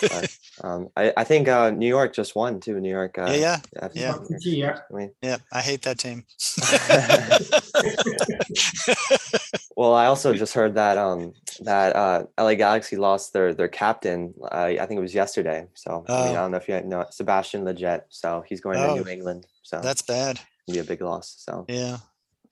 But, 0.00 0.36
um, 0.64 0.88
I, 0.96 1.12
I 1.16 1.24
think 1.24 1.48
uh, 1.48 1.70
New 1.70 1.88
York 1.88 2.14
just 2.14 2.36
won 2.36 2.60
too. 2.60 2.78
New 2.80 2.90
York. 2.90 3.18
Uh, 3.18 3.34
yeah 3.36 3.60
FC. 3.76 3.90
Yeah. 3.94 4.14
City. 4.38 4.64
I 4.64 4.74
mean, 4.92 5.10
yeah 5.22 5.38
i 5.52 5.60
hate 5.60 5.82
that 5.82 5.98
team 5.98 6.24
well, 9.76 9.94
I 9.94 10.06
also 10.06 10.32
just 10.34 10.54
heard 10.54 10.74
that 10.74 10.98
um 10.98 11.32
that 11.60 11.94
uh 11.96 12.24
LA 12.38 12.54
Galaxy 12.54 12.96
lost 12.96 13.32
their 13.32 13.54
their 13.54 13.68
captain. 13.68 14.34
Uh, 14.42 14.74
I 14.80 14.86
think 14.86 14.98
it 14.98 15.02
was 15.02 15.14
yesterday. 15.14 15.66
So 15.74 16.04
I, 16.08 16.12
mean, 16.12 16.26
I 16.28 16.30
Oh. 16.30 16.34
don't 16.34 16.50
know 16.52 16.56
if 16.58 16.68
you 16.68 16.80
know 16.82 17.04
Sebastian 17.10 17.64
Lletget. 17.64 18.02
So 18.08 18.44
he's 18.46 18.60
going 18.60 18.78
Oh. 18.78 18.96
to 18.96 19.02
New 19.02 19.08
England. 19.10 19.46
So 19.62 19.80
that's 19.80 20.02
bad 20.02 20.40
it'll 20.68 20.74
be 20.74 20.80
a 20.80 20.84
big 20.84 21.00
loss. 21.02 21.34
So 21.38 21.64
yeah 21.68 21.98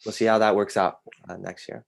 we'll 0.05 0.13
see 0.13 0.27
how 0.27 0.39
that 0.39 0.55
works 0.55 0.77
out 0.77 0.99
uh, 1.29 1.37
next 1.37 1.67
year. 1.69 1.85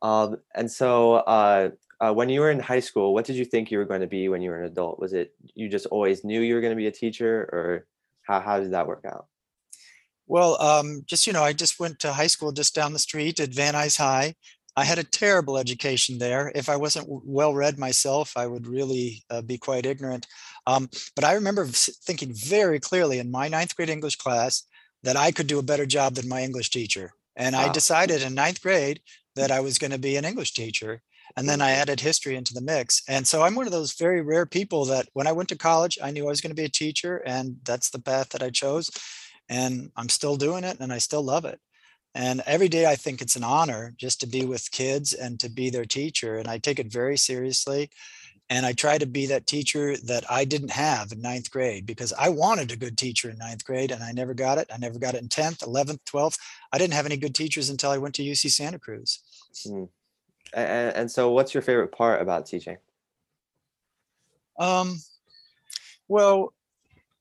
Um, 0.00 0.36
and 0.54 0.70
so 0.70 1.14
uh, 1.14 1.70
uh, 2.00 2.12
when 2.12 2.28
you 2.28 2.40
were 2.40 2.50
in 2.50 2.60
high 2.60 2.80
school, 2.80 3.14
what 3.14 3.24
did 3.24 3.36
you 3.36 3.44
think 3.44 3.70
you 3.70 3.78
were 3.78 3.84
going 3.84 4.00
to 4.00 4.06
be 4.06 4.28
when 4.28 4.42
you 4.42 4.50
were 4.50 4.60
an 4.60 4.66
adult? 4.66 4.98
Was 5.00 5.12
it 5.12 5.34
you 5.54 5.68
just 5.68 5.86
always 5.86 6.24
knew 6.24 6.40
you 6.40 6.54
were 6.54 6.60
going 6.60 6.72
to 6.72 6.76
be 6.76 6.86
a 6.88 6.92
teacher, 6.92 7.48
or 7.52 7.86
how 8.22 8.40
how 8.40 8.58
did 8.60 8.72
that 8.72 8.86
work 8.86 9.04
out? 9.06 9.26
Well, 10.32 10.58
um, 10.62 11.02
just 11.06 11.26
you 11.26 11.34
know, 11.34 11.42
I 11.42 11.52
just 11.52 11.78
went 11.78 11.98
to 11.98 12.12
high 12.14 12.26
school 12.26 12.52
just 12.52 12.74
down 12.74 12.94
the 12.94 12.98
street 12.98 13.38
at 13.38 13.52
Van 13.52 13.74
Nuys 13.74 13.98
High. 13.98 14.34
I 14.74 14.84
had 14.84 14.98
a 14.98 15.04
terrible 15.04 15.58
education 15.58 16.16
there. 16.16 16.50
If 16.54 16.70
I 16.70 16.76
wasn't 16.76 17.06
well 17.06 17.52
read 17.52 17.78
myself, 17.78 18.32
I 18.34 18.46
would 18.46 18.66
really 18.66 19.24
uh, 19.28 19.42
be 19.42 19.58
quite 19.58 19.84
ignorant. 19.84 20.26
Um, 20.66 20.88
but 21.14 21.26
I 21.26 21.34
remember 21.34 21.66
thinking 21.66 22.32
very 22.32 22.80
clearly 22.80 23.18
in 23.18 23.30
my 23.30 23.48
ninth 23.48 23.76
grade 23.76 23.90
English 23.90 24.16
class 24.16 24.62
that 25.02 25.18
I 25.18 25.32
could 25.32 25.48
do 25.48 25.58
a 25.58 25.70
better 25.70 25.84
job 25.84 26.14
than 26.14 26.30
my 26.30 26.42
English 26.42 26.70
teacher. 26.70 27.12
And 27.36 27.54
I 27.54 27.70
decided 27.70 28.22
in 28.22 28.34
ninth 28.34 28.62
grade 28.62 29.02
that 29.36 29.50
I 29.50 29.60
was 29.60 29.76
going 29.76 29.90
to 29.90 29.98
be 29.98 30.16
an 30.16 30.24
English 30.24 30.54
teacher. 30.54 31.02
And 31.36 31.46
then 31.46 31.60
I 31.60 31.72
added 31.72 32.00
history 32.00 32.36
into 32.36 32.54
the 32.54 32.62
mix. 32.62 33.02
And 33.06 33.26
so 33.26 33.42
I'm 33.42 33.54
one 33.54 33.66
of 33.66 33.72
those 33.72 33.92
very 33.98 34.22
rare 34.22 34.46
people 34.46 34.86
that 34.86 35.08
when 35.12 35.26
I 35.26 35.32
went 35.32 35.50
to 35.50 35.58
college, 35.58 35.98
I 36.02 36.10
knew 36.10 36.24
I 36.24 36.30
was 36.30 36.40
going 36.40 36.56
to 36.56 36.62
be 36.62 36.64
a 36.64 36.70
teacher, 36.70 37.18
and 37.26 37.56
that's 37.64 37.90
the 37.90 38.00
path 38.00 38.30
that 38.30 38.42
I 38.42 38.48
chose 38.48 38.90
and 39.52 39.90
I'm 39.96 40.08
still 40.08 40.36
doing 40.36 40.64
it 40.64 40.78
and 40.80 40.90
I 40.90 40.98
still 40.98 41.22
love 41.22 41.44
it. 41.44 41.60
And 42.14 42.42
every 42.46 42.68
day 42.68 42.86
I 42.86 42.96
think 42.96 43.20
it's 43.20 43.36
an 43.36 43.44
honor 43.44 43.94
just 43.98 44.20
to 44.20 44.26
be 44.26 44.46
with 44.46 44.70
kids 44.70 45.12
and 45.12 45.38
to 45.40 45.50
be 45.50 45.68
their 45.68 45.84
teacher. 45.84 46.36
And 46.36 46.48
I 46.48 46.56
take 46.56 46.78
it 46.78 46.90
very 46.90 47.18
seriously. 47.18 47.90
And 48.48 48.64
I 48.64 48.72
try 48.72 48.96
to 48.96 49.06
be 49.06 49.26
that 49.26 49.46
teacher 49.46 49.96
that 50.06 50.24
I 50.30 50.46
didn't 50.46 50.70
have 50.70 51.12
in 51.12 51.20
ninth 51.20 51.50
grade 51.50 51.84
because 51.86 52.14
I 52.18 52.30
wanted 52.30 52.72
a 52.72 52.76
good 52.76 52.96
teacher 52.96 53.28
in 53.28 53.38
ninth 53.38 53.64
grade 53.64 53.90
and 53.90 54.02
I 54.02 54.12
never 54.12 54.32
got 54.32 54.56
it. 54.56 54.70
I 54.72 54.78
never 54.78 54.98
got 54.98 55.14
it 55.14 55.22
in 55.22 55.28
10th, 55.28 55.66
11th, 55.66 56.00
12th. 56.04 56.38
I 56.72 56.78
didn't 56.78 56.94
have 56.94 57.06
any 57.06 57.18
good 57.18 57.34
teachers 57.34 57.68
until 57.68 57.90
I 57.90 57.98
went 57.98 58.14
to 58.16 58.22
UC 58.22 58.50
Santa 58.50 58.78
Cruz. 58.78 59.20
And, 60.54 60.96
and 60.96 61.10
so, 61.10 61.30
what's 61.30 61.54
your 61.54 61.62
favorite 61.62 61.92
part 61.92 62.20
about 62.20 62.46
teaching? 62.46 62.76
Um, 64.58 64.98
well, 66.08 66.52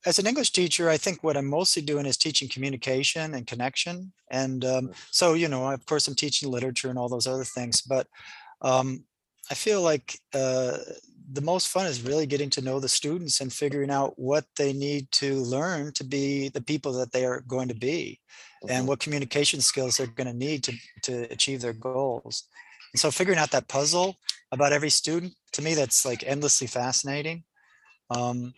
as 0.05 0.19
an 0.19 0.27
English 0.27 0.51
teacher, 0.51 0.89
I 0.89 0.97
think 0.97 1.23
what 1.23 1.37
I'm 1.37 1.47
mostly 1.47 1.81
doing 1.81 2.05
is 2.05 2.17
teaching 2.17 2.49
communication 2.49 3.33
and 3.33 3.45
connection. 3.45 4.13
And 4.31 4.65
um, 4.65 4.91
so, 5.11 5.33
you 5.33 5.47
know, 5.47 5.69
of 5.69 5.85
course, 5.85 6.07
I'm 6.07 6.15
teaching 6.15 6.49
literature 6.49 6.89
and 6.89 6.97
all 6.97 7.09
those 7.09 7.27
other 7.27 7.43
things. 7.43 7.81
But 7.81 8.07
um, 8.61 9.03
I 9.49 9.53
feel 9.53 9.81
like 9.81 10.17
uh, 10.33 10.77
the 11.31 11.41
most 11.41 11.67
fun 11.67 11.85
is 11.85 12.01
really 12.01 12.25
getting 12.25 12.49
to 12.51 12.61
know 12.61 12.79
the 12.79 12.89
students 12.89 13.41
and 13.41 13.53
figuring 13.53 13.91
out 13.91 14.17
what 14.17 14.45
they 14.57 14.73
need 14.73 15.11
to 15.13 15.35
learn 15.35 15.93
to 15.93 16.03
be 16.03 16.49
the 16.49 16.61
people 16.61 16.93
that 16.93 17.11
they 17.11 17.25
are 17.25 17.41
going 17.41 17.67
to 17.67 17.75
be 17.75 18.19
and 18.67 18.83
Mhm. 18.83 18.87
what 18.87 18.99
communication 18.99 19.61
skills 19.61 19.97
they're 19.97 20.07
going 20.07 20.27
to 20.27 20.33
need 20.33 20.63
to, 20.63 20.73
to 21.03 21.31
achieve 21.31 21.61
their 21.61 21.73
goals. 21.73 22.43
And 22.93 22.99
so 22.99 23.11
figuring 23.11 23.39
out 23.39 23.51
that 23.51 23.67
puzzle 23.67 24.17
about 24.51 24.73
every 24.73 24.89
student, 24.89 25.33
to 25.53 25.61
me, 25.61 25.73
that's 25.73 26.05
like 26.05 26.23
endlessly 26.25 26.67
fascinating. 26.67 27.43
Um, 28.09 28.53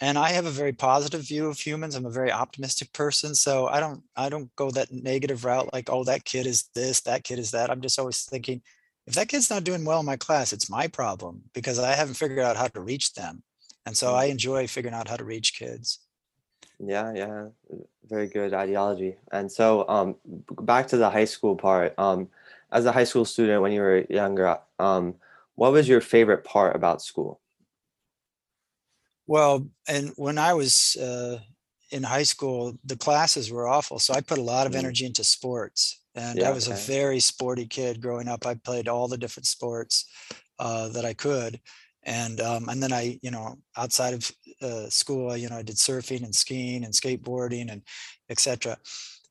and 0.00 0.18
I 0.18 0.30
have 0.30 0.46
a 0.46 0.50
very 0.50 0.72
positive 0.72 1.22
view 1.22 1.48
of 1.48 1.58
humans. 1.58 1.94
I'm 1.94 2.06
a 2.06 2.10
very 2.10 2.32
optimistic 2.32 2.92
person, 2.92 3.34
so 3.34 3.68
I 3.68 3.80
don't 3.80 4.02
I 4.16 4.28
don't 4.28 4.54
go 4.56 4.70
that 4.70 4.92
negative 4.92 5.44
route 5.44 5.72
like 5.72 5.90
oh 5.90 6.04
that 6.04 6.24
kid 6.24 6.46
is 6.46 6.64
this, 6.74 7.00
that 7.02 7.24
kid 7.24 7.38
is 7.38 7.50
that. 7.52 7.70
I'm 7.70 7.80
just 7.80 7.98
always 7.98 8.22
thinking 8.22 8.62
if 9.06 9.14
that 9.14 9.28
kid's 9.28 9.50
not 9.50 9.64
doing 9.64 9.84
well 9.84 10.00
in 10.00 10.06
my 10.06 10.16
class, 10.16 10.52
it's 10.52 10.70
my 10.70 10.86
problem 10.86 11.42
because 11.54 11.78
I 11.78 11.92
haven't 11.92 12.14
figured 12.14 12.38
out 12.38 12.56
how 12.56 12.68
to 12.68 12.80
reach 12.80 13.14
them. 13.14 13.42
And 13.84 13.96
so 13.96 14.14
I 14.14 14.26
enjoy 14.26 14.66
figuring 14.68 14.94
out 14.94 15.08
how 15.08 15.16
to 15.16 15.24
reach 15.24 15.58
kids. 15.58 15.98
Yeah, 16.78 17.12
yeah, 17.12 17.46
very 18.08 18.28
good 18.28 18.54
ideology. 18.54 19.16
And 19.30 19.50
so, 19.50 19.88
um, 19.88 20.16
back 20.62 20.88
to 20.88 20.96
the 20.96 21.10
high 21.10 21.24
school 21.24 21.56
part. 21.56 21.94
Um, 21.98 22.28
as 22.70 22.86
a 22.86 22.92
high 22.92 23.04
school 23.04 23.24
student, 23.24 23.62
when 23.62 23.72
you 23.72 23.80
were 23.80 24.04
younger, 24.08 24.58
um, 24.78 25.14
what 25.54 25.72
was 25.72 25.88
your 25.88 26.00
favorite 26.00 26.44
part 26.44 26.74
about 26.74 27.02
school? 27.02 27.40
Well, 29.26 29.68
and 29.88 30.10
when 30.16 30.38
I 30.38 30.52
was 30.54 30.96
uh, 30.96 31.40
in 31.90 32.02
high 32.02 32.22
school, 32.24 32.78
the 32.84 32.96
classes 32.96 33.50
were 33.50 33.68
awful. 33.68 33.98
So 33.98 34.14
I 34.14 34.20
put 34.20 34.38
a 34.38 34.42
lot 34.42 34.66
of 34.66 34.74
Mm. 34.74 34.74
energy 34.74 35.06
into 35.06 35.24
sports. 35.24 36.00
And 36.14 36.42
Yeah, 36.42 36.44
I 36.44 36.52
was 36.52 36.68
a 36.68 36.72
very 36.72 37.20
sporty 37.20 37.66
kid 37.66 38.02
growing 38.02 38.28
up. 38.28 38.44
I 38.44 38.54
played 38.54 38.88
all 38.88 39.08
the 39.08 39.16
different 39.18 39.46
sports 39.46 40.04
uh, 40.58 40.88
that 40.90 41.04
I 41.04 41.14
could. 41.14 41.60
And 42.04 42.40
um, 42.40 42.68
and 42.68 42.82
then 42.82 42.92
I, 42.92 43.18
you 43.22 43.30
know, 43.30 43.56
outside 43.76 44.12
of 44.14 44.32
uh, 44.60 44.88
school, 44.90 45.36
you 45.36 45.48
know, 45.48 45.56
I 45.58 45.62
did 45.62 45.76
surfing 45.76 46.24
and 46.24 46.34
skiing 46.34 46.84
and 46.84 46.92
skateboarding 46.92 47.70
and 47.70 47.82
etc. 48.28 48.78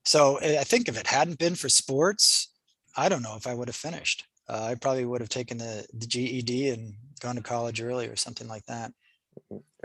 So 0.06 0.40
I 0.42 0.60
I 0.60 0.64
think 0.64 0.88
if 0.88 0.98
it 0.98 1.06
hadn't 1.08 1.38
been 1.38 1.56
for 1.56 1.68
sports, 1.68 2.50
I 2.96 3.10
don't 3.10 3.24
know 3.24 3.36
if 3.36 3.46
I 3.46 3.54
would 3.54 3.68
have 3.68 3.76
finished. 3.76 4.26
Uh, 4.48 4.64
I 4.72 4.76
probably 4.76 5.06
would 5.06 5.20
have 5.22 5.30
taken 5.30 5.58
the, 5.58 5.86
the 5.94 6.08
GED 6.08 6.70
and 6.70 6.96
gone 7.20 7.36
to 7.36 7.42
college 7.42 7.82
early 7.82 8.08
or 8.08 8.16
something 8.16 8.48
like 8.48 8.66
that. 8.68 8.94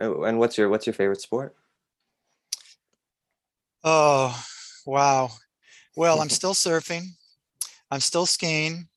Uh, 0.00 0.22
And 0.22 0.38
what's 0.38 0.58
your 0.58 0.68
what's 0.68 0.86
your 0.86 0.94
favorite 0.94 1.20
sport? 1.20 1.54
Oh, 3.84 4.44
wow. 4.84 5.30
Well, 5.96 6.20
I'm 6.20 6.28
still 6.40 6.54
surfing. 6.54 7.08
I'm 7.90 8.00
still 8.00 8.26
skiing. 8.26 8.88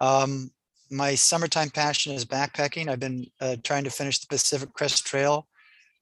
Um, 0.00 0.50
my 0.90 1.14
summertime 1.14 1.70
passion 1.70 2.12
is 2.12 2.24
backpacking. 2.24 2.88
I've 2.88 3.00
been 3.00 3.26
uh, 3.40 3.56
trying 3.62 3.84
to 3.84 3.90
finish 3.90 4.18
the 4.18 4.26
Pacific 4.28 4.72
Crest 4.72 5.06
Trail. 5.06 5.46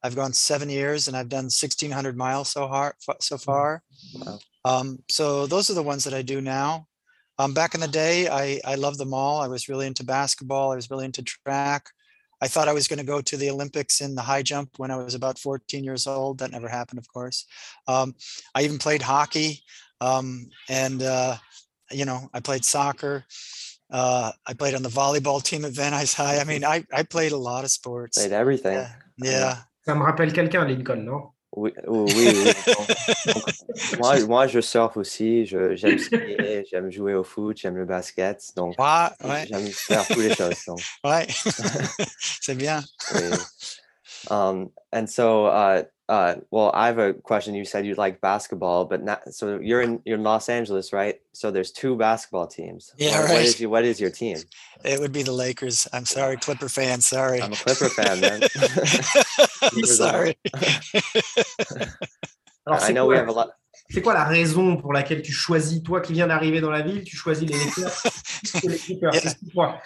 I've 0.02 0.16
gone 0.16 0.32
seven 0.34 0.68
years 0.68 1.08
and 1.08 1.16
I've 1.16 1.30
done 1.30 1.44
1,600 1.44 2.16
miles 2.16 2.50
so 2.50 2.66
hard 2.66 2.94
so 3.20 3.38
far. 3.38 3.82
Wow. 4.14 4.38
Um, 4.66 4.98
so 5.08 5.46
those 5.46 5.70
are 5.70 5.74
the 5.74 5.82
ones 5.82 6.04
that 6.04 6.12
I 6.14 6.22
do 6.22 6.40
now. 6.40 6.86
Um, 7.38 7.54
back 7.54 7.74
in 7.74 7.80
the 7.80 7.88
day, 7.88 8.28
I 8.28 8.60
I 8.64 8.76
loved 8.76 8.98
them 8.98 9.12
all. 9.14 9.40
I 9.40 9.48
was 9.48 9.68
really 9.68 9.86
into 9.86 10.04
basketball. 10.04 10.72
I 10.72 10.76
was 10.76 10.90
really 10.90 11.04
into 11.04 11.22
track. 11.22 11.86
I 12.44 12.46
thought 12.46 12.68
I 12.68 12.74
was 12.74 12.88
going 12.88 12.98
to 12.98 13.12
go 13.14 13.22
to 13.22 13.36
the 13.38 13.48
Olympics 13.48 14.02
in 14.02 14.14
the 14.14 14.20
high 14.20 14.42
jump 14.42 14.68
when 14.76 14.90
I 14.90 14.96
was 14.96 15.14
about 15.14 15.38
14 15.38 15.82
years 15.82 16.06
old. 16.06 16.40
That 16.40 16.50
never 16.50 16.68
happened, 16.68 16.98
of 16.98 17.08
course. 17.08 17.46
Um, 17.88 18.14
I 18.54 18.64
even 18.64 18.76
played 18.76 19.00
hockey, 19.00 19.62
um, 20.02 20.50
and 20.68 21.02
uh, 21.02 21.36
you 21.90 22.04
know, 22.04 22.28
I 22.34 22.40
played 22.40 22.62
soccer. 22.66 23.24
Uh, 23.90 24.30
I 24.46 24.52
played 24.52 24.74
on 24.74 24.82
the 24.82 24.90
volleyball 24.90 25.42
team 25.42 25.64
at 25.64 25.72
Van 25.72 25.92
Nuys 25.92 26.14
High. 26.14 26.38
I 26.38 26.44
mean, 26.44 26.64
I 26.66 26.84
I 26.92 27.02
played 27.04 27.32
a 27.32 27.42
lot 27.50 27.64
of 27.64 27.70
sports. 27.70 28.18
Played 28.18 28.32
everything. 28.32 28.74
Yeah, 28.74 28.90
yeah. 29.16 29.56
Ça 29.86 29.94
me 29.94 30.02
rappelle 30.02 30.32
quelqu'un, 30.32 30.66
Lincoln, 30.66 31.04
non 31.04 31.33
Oui, 31.56 31.73
oui, 31.87 32.12
oui. 32.16 32.34
oui. 32.44 32.52
Donc, 32.75 32.88
donc, 33.34 33.99
moi, 33.99 34.20
moi, 34.20 34.46
je 34.46 34.61
surfe 34.61 34.96
aussi. 34.96 35.46
J'aime 35.46 35.99
skier, 35.99 36.64
j'aime 36.70 36.90
jouer 36.90 37.14
au 37.14 37.25
foot, 37.25 37.56
j'aime 37.56 37.76
le 37.76 37.84
basket. 37.84 38.42
Donc, 38.56 38.75
Ouais, 38.78 39.28
ouais, 39.28 39.46
j'aime 39.49 39.66
faire 39.68 40.06
toutes 40.06 40.16
les 40.18 40.34
choses. 40.34 40.56
Donc, 40.66 40.80
ouais. 41.04 41.26
C'est 42.18 42.56
bien. 42.56 42.82
Um, 44.31 44.71
and 44.93 45.09
so, 45.09 45.47
uh, 45.47 45.83
uh, 46.09 46.37
well, 46.50 46.71
I 46.75 46.87
have 46.87 46.99
a 46.99 47.14
question. 47.14 47.54
You 47.54 47.64
said 47.64 47.87
you 47.87 47.95
like 47.95 48.21
basketball, 48.21 48.85
but 48.85 49.02
not. 49.02 49.33
So 49.33 49.59
you're 49.61 49.81
in 49.81 50.00
you're 50.04 50.19
in 50.19 50.23
Los 50.23 50.49
Angeles, 50.50 50.93
right? 50.93 51.19
So 51.33 51.50
there's 51.50 51.71
two 51.73 51.97
basketball 51.97 52.47
teams. 52.47 52.93
Yeah, 52.99 53.12
What- 53.21 53.21
What 53.23 53.31
right. 53.37 53.45
is 53.47 53.61
your, 53.61 53.71
what 53.71 53.85
is 53.85 53.99
your 54.00 54.11
team? 54.11 54.37
It 54.85 55.00
would 55.00 55.12
be 55.12 55.23
the 55.23 55.33
Lakers. 55.33 55.88
I'm 55.95 56.04
sorry, 56.04 56.37
Clipper 56.37 56.69
fan. 56.69 57.00
Sorry. 57.00 57.40
I'm 57.40 57.52
a 57.52 57.57
Clipper 57.57 57.88
fan, 57.88 58.21
man. 58.21 58.43
I'm 59.62 59.85
sorry. 59.85 60.37
Alors, 62.66 62.81
I 62.83 62.87
c'est 62.87 62.93
know 62.95 63.07
we 63.07 63.16
have 63.16 63.28
a 63.28 63.33
lot. 63.33 63.50
c'est 63.90 64.00
quoi 64.02 64.14
la 64.14 64.25
raison 64.25 64.76
pour 64.78 64.93
laquelle 64.93 65.21
tu 65.23 65.33
choisis, 65.33 65.83
toi 65.83 66.00
qui 66.00 66.12
viens 66.14 66.26
d'arriver 66.26 66.61
dans 66.61 66.71
la 66.71 66.81
ville, 66.83 67.04
tu 67.04 67.16
choisis 67.16 67.49
les 67.49 67.57
Lakers 67.57 68.02
les 68.64 68.78
Clippers 68.78 69.14
Yeah. 69.14 69.81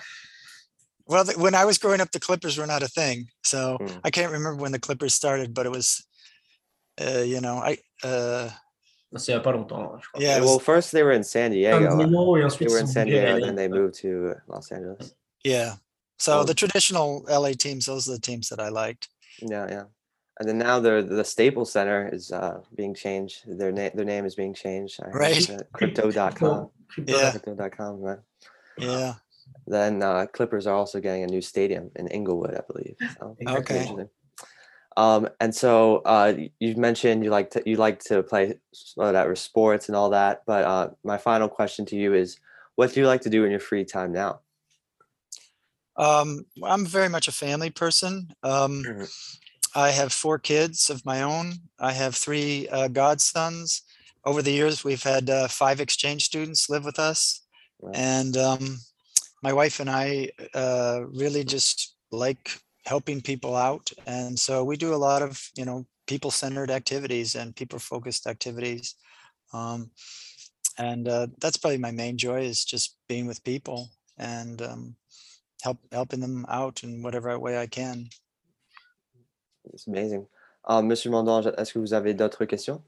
Explique-moi. 1.08 1.14
Well, 1.16 1.24
th- 1.24 1.36
when 1.38 1.54
I 1.54 1.64
was 1.64 1.78
growing 1.78 2.00
up, 2.00 2.10
the 2.10 2.20
Clippers 2.20 2.58
were 2.58 2.66
not 2.66 2.82
a 2.82 2.88
thing. 2.88 3.28
So 3.44 3.78
Mm. 3.80 4.00
I 4.04 4.10
can't 4.10 4.32
remember 4.32 4.60
when 4.62 4.72
the 4.72 4.78
Clippers 4.78 5.14
started, 5.14 5.54
but 5.54 5.66
it 5.66 5.70
was, 5.72 6.04
uh, 7.00 7.20
you 7.24 7.40
know, 7.40 7.56
I, 7.58 7.78
uh, 8.04 8.50
C'est 9.16 9.32
il 9.32 9.36
n'y 9.36 9.40
a 9.40 9.42
pas 9.42 9.52
longtemps, 9.54 9.98
je 10.02 10.06
crois. 10.10 10.20
yeah, 10.22 10.36
it 10.36 10.44
well, 10.44 10.58
first 10.58 10.92
they 10.92 11.02
were 11.02 11.12
in 11.12 11.24
San 11.24 11.50
Diego. 11.52 11.78
San 11.88 11.96
Diego, 11.98 12.34
et 12.34 12.58
They 12.58 12.66
were 12.68 12.78
in 12.78 12.86
San 12.86 13.06
Diego, 13.06 13.36
and 13.36 13.42
then 13.44 13.54
they 13.56 13.66
moved 13.68 13.94
to 14.02 14.34
Los 14.48 14.70
Angeles. 14.70 15.14
yeah. 15.44 15.76
So 16.18 16.40
Oh. 16.40 16.44
the 16.44 16.52
traditional 16.54 17.24
LA 17.28 17.54
teams, 17.54 17.86
those 17.86 18.06
are 18.08 18.12
the 18.12 18.20
teams 18.20 18.48
that 18.50 18.60
I 18.60 18.68
liked. 18.68 19.08
Yeah, 19.40 19.66
yeah. 19.70 19.84
And 20.40 20.46
then 20.48 20.58
now 20.58 20.78
the 20.80 21.00
the 21.02 21.24
Staples 21.24 21.72
Center 21.72 22.08
is 22.12 22.30
uh, 22.32 22.60
being 22.76 22.92
changed. 22.94 23.44
Their 23.46 23.72
name 23.72 23.92
their 23.94 24.04
name 24.04 24.26
is 24.26 24.34
being 24.34 24.52
changed. 24.52 25.00
I 25.00 25.06
heard, 25.10 25.14
Right. 25.20 25.50
uh, 25.50 25.62
Crypto.com. 25.72 26.70
Crypto. 26.88 27.12
Yeah. 27.12 27.30
Crypto.com. 27.30 28.00
Right? 28.00 28.18
Yeah. 28.78 29.14
Then 29.66 30.02
uh, 30.02 30.26
Clippers 30.26 30.66
are 30.66 30.74
also 30.74 31.00
getting 31.00 31.24
a 31.24 31.26
new 31.26 31.42
stadium 31.42 31.90
in 31.96 32.08
Inglewood, 32.08 32.54
I 32.54 32.62
believe. 32.70 32.96
So 33.18 33.36
Okay. 33.46 34.08
Um, 34.96 35.28
and 35.38 35.54
so 35.54 35.98
uh, 35.98 36.34
you 36.58 36.74
mentioned 36.74 37.22
you 37.22 37.30
like 37.30 37.50
to 37.50 37.62
you 37.64 37.76
like 37.76 38.00
to 38.04 38.22
play 38.22 38.58
whatever 38.96 39.36
sports 39.36 39.88
and 39.88 39.94
all 39.94 40.10
that. 40.10 40.42
But 40.46 40.64
uh, 40.64 40.90
my 41.04 41.18
final 41.18 41.48
question 41.48 41.86
to 41.86 41.96
you 41.96 42.14
is, 42.14 42.40
what 42.74 42.92
do 42.92 43.00
you 43.00 43.06
like 43.06 43.20
to 43.22 43.30
do 43.30 43.44
in 43.44 43.50
your 43.50 43.60
free 43.60 43.84
time 43.84 44.12
now? 44.12 44.40
Um, 45.96 46.46
I'm 46.64 46.86
very 46.86 47.08
much 47.08 47.28
a 47.28 47.32
family 47.32 47.70
person. 47.70 48.28
Um, 48.42 48.82
Mhm. 48.84 49.08
I 49.74 49.90
have 49.90 50.12
four 50.12 50.38
kids 50.38 50.90
of 50.90 51.04
my 51.04 51.22
own. 51.22 51.52
I 51.78 51.92
have 51.92 52.16
three 52.16 52.68
uh, 52.68 52.88
godsons. 52.88 53.82
Over 54.24 54.42
the 54.42 54.52
years, 54.52 54.82
we've 54.82 55.02
had 55.02 55.30
uh, 55.30 55.48
five 55.48 55.80
exchange 55.80 56.24
students 56.24 56.68
live 56.68 56.84
with 56.84 56.98
us, 56.98 57.46
Wow. 57.78 57.92
and 57.94 58.36
um, 58.36 58.78
my 59.42 59.52
wife 59.52 59.80
and 59.80 59.90
I 59.90 60.30
uh, 60.54 61.00
really 61.12 61.44
just 61.44 61.96
like 62.10 62.58
helping 62.84 63.20
people 63.20 63.54
out, 63.54 63.90
and 64.06 64.38
so 64.38 64.64
we 64.64 64.76
do 64.76 64.94
a 64.94 64.96
lot 65.08 65.22
of 65.22 65.40
you 65.56 65.64
know 65.64 65.86
people-centered 66.06 66.70
activities 66.70 67.34
and 67.34 67.54
people-focused 67.54 68.26
activities. 68.26 68.94
Um, 69.52 69.90
and 70.78 71.08
uh, 71.08 71.26
that's 71.40 71.56
probably 71.56 71.78
my 71.78 71.90
main 71.90 72.16
joy 72.16 72.42
is 72.42 72.64
just 72.64 72.96
being 73.08 73.26
with 73.26 73.44
people 73.44 73.90
and 74.16 74.62
um, 74.62 74.96
help 75.62 75.78
helping 75.92 76.20
them 76.20 76.46
out 76.48 76.82
in 76.84 77.02
whatever 77.02 77.38
way 77.38 77.58
I 77.58 77.66
can. 77.66 78.08
It's 79.72 79.86
amazing. 79.86 80.26
Um, 80.64 80.88
Monsieur 80.88 81.10
Mondange, 81.10 81.46
est-ce 81.56 81.72
que 81.72 81.78
vous 81.78 81.94
avez 81.94 82.14
d'autres 82.14 82.44
questions? 82.46 82.82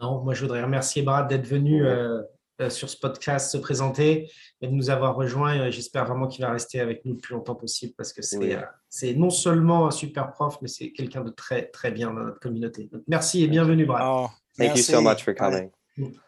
Non, 0.00 0.22
moi 0.24 0.34
je 0.34 0.40
voudrais 0.40 0.62
remercier 0.62 1.02
Brad 1.02 1.28
d'être 1.28 1.46
venu 1.46 1.86
euh, 1.86 2.22
sur 2.68 2.90
ce 2.90 2.96
podcast 2.98 3.50
se 3.52 3.56
présenter 3.58 4.30
et 4.60 4.66
de 4.66 4.72
nous 4.72 4.90
avoir 4.90 5.14
rejoints. 5.14 5.70
J'espère 5.70 6.04
vraiment 6.04 6.26
qu'il 6.26 6.44
va 6.44 6.50
rester 6.52 6.80
avec 6.80 7.04
nous 7.04 7.12
le 7.14 7.18
plus 7.18 7.34
longtemps 7.34 7.54
possible 7.54 7.94
parce 7.96 8.12
que 8.12 8.20
c'est 8.22 8.36
Oui. 8.36 8.52
euh, 8.52 8.60
c'est 8.88 9.14
non 9.14 9.30
seulement 9.30 9.86
un 9.86 9.90
super 9.90 10.30
prof, 10.32 10.58
mais 10.60 10.68
c'est 10.68 10.90
quelqu'un 10.92 11.22
de 11.22 11.30
très 11.30 11.66
très 11.66 11.90
bien 11.92 12.08
dans 12.08 12.24
notre 12.24 12.40
communauté. 12.40 12.88
Donc, 12.92 13.02
merci 13.08 13.42
et 13.44 13.48
bienvenue 13.48 13.86
Brad. 13.86 14.02
Oh, 14.04 14.28
Thank 14.58 14.76
you 14.76 14.82
so 14.82 15.00
merci. 15.00 15.04
much 15.08 15.24
for 15.24 15.34
coming. 15.34 15.70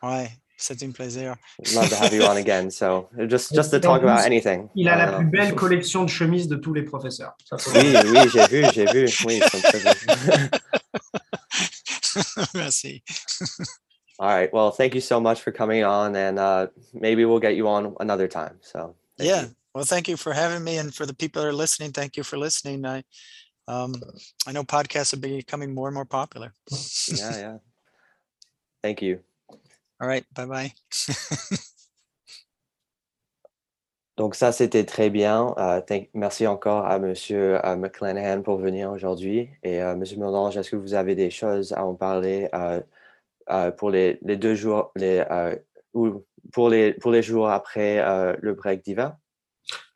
Ouais, 0.02 0.30
c'est 0.56 0.82
un 0.82 0.90
plaisir. 0.92 1.34
Love 1.74 1.88
to 1.90 1.96
have 1.96 2.14
you 2.14 2.22
on 2.22 2.36
again. 2.36 2.70
So 2.70 3.08
just 3.28 3.52
just 3.54 3.70
to 3.72 3.80
talk 3.80 4.02
about 4.02 4.24
anything. 4.24 4.68
Il 4.74 4.88
a 4.88 4.96
la 4.96 5.12
Uh, 5.12 5.16
plus 5.18 5.26
belle 5.30 5.54
collection 5.54 6.04
de 6.04 6.08
chemises 6.10 6.48
de 6.48 6.56
tous 6.56 6.72
les 6.72 6.84
professeurs. 6.84 7.34
Oui, 7.74 7.94
oui, 8.06 8.18
j'ai 8.32 8.46
vu, 8.46 8.64
j'ai 8.72 8.86
vu. 8.86 9.06
Oui, 9.26 9.40
merci. 12.54 13.02
All 14.22 14.28
right. 14.28 14.52
Well, 14.52 14.70
thank 14.70 14.94
you 14.94 15.00
so 15.00 15.18
much 15.18 15.40
for 15.42 15.50
coming 15.50 15.82
on, 15.82 16.14
and 16.14 16.38
uh, 16.38 16.68
maybe 16.94 17.24
we'll 17.24 17.40
get 17.40 17.56
you 17.56 17.66
on 17.66 17.96
another 17.98 18.28
time. 18.28 18.56
So 18.60 18.94
yeah. 19.18 19.42
you. 19.42 19.48
Well, 19.74 19.82
thank 19.82 20.06
you 20.06 20.16
for 20.16 20.32
having 20.32 20.62
me, 20.62 20.78
and 20.78 20.94
for 20.94 21.06
the 21.06 21.14
people 21.14 21.42
that 21.42 21.48
are 21.48 21.52
listening, 21.52 21.90
thank 21.90 22.16
you 22.16 22.22
for 22.22 22.38
listening. 22.38 22.86
I, 22.86 23.02
um, 23.66 23.96
I 24.46 24.52
know 24.52 24.62
podcasts 24.62 25.12
are 25.12 25.16
becoming 25.16 25.74
more 25.74 25.88
and 25.88 25.94
more 25.96 26.04
popular. 26.04 26.54
yeah, 27.08 27.36
yeah. 27.36 27.56
Thank 28.80 29.02
you. 29.02 29.18
All 30.00 30.06
right. 30.06 30.24
Bye 30.32 30.46
bye. 30.46 30.72
Donc 34.16 34.36
ça, 34.36 34.52
c'était 34.52 34.84
très 34.84 35.10
bien. 35.10 35.52
Euh, 35.58 35.80
thank- 35.80 36.10
merci 36.14 36.46
encore 36.46 36.86
à 36.86 37.00
Monsieur 37.00 37.58
euh, 37.66 37.74
McClanahan 37.74 38.42
pour 38.42 38.58
venir 38.58 38.92
aujourd'hui. 38.92 39.50
Et 39.64 39.82
euh, 39.82 39.96
Monsieur 39.96 40.18
Mondange, 40.18 40.56
est-ce 40.56 40.70
que 40.70 40.76
vous 40.76 40.94
avez 40.94 41.16
des 41.16 41.30
choses 41.30 41.72
à 41.72 41.84
en 41.84 41.94
parler 41.94 42.48
euh, 42.54 42.80
pour 43.78 43.90
les, 43.90 44.18
deux 44.22 44.54
jours, 44.54 44.92
euh, 45.00 45.56
ou 45.94 46.24
pour 46.52 46.68
les, 46.68 47.22
jours 47.22 47.48
après 47.50 47.98
euh, 48.00 48.36
le 48.40 48.54
break 48.54 48.84
d'hiver? 48.84 49.16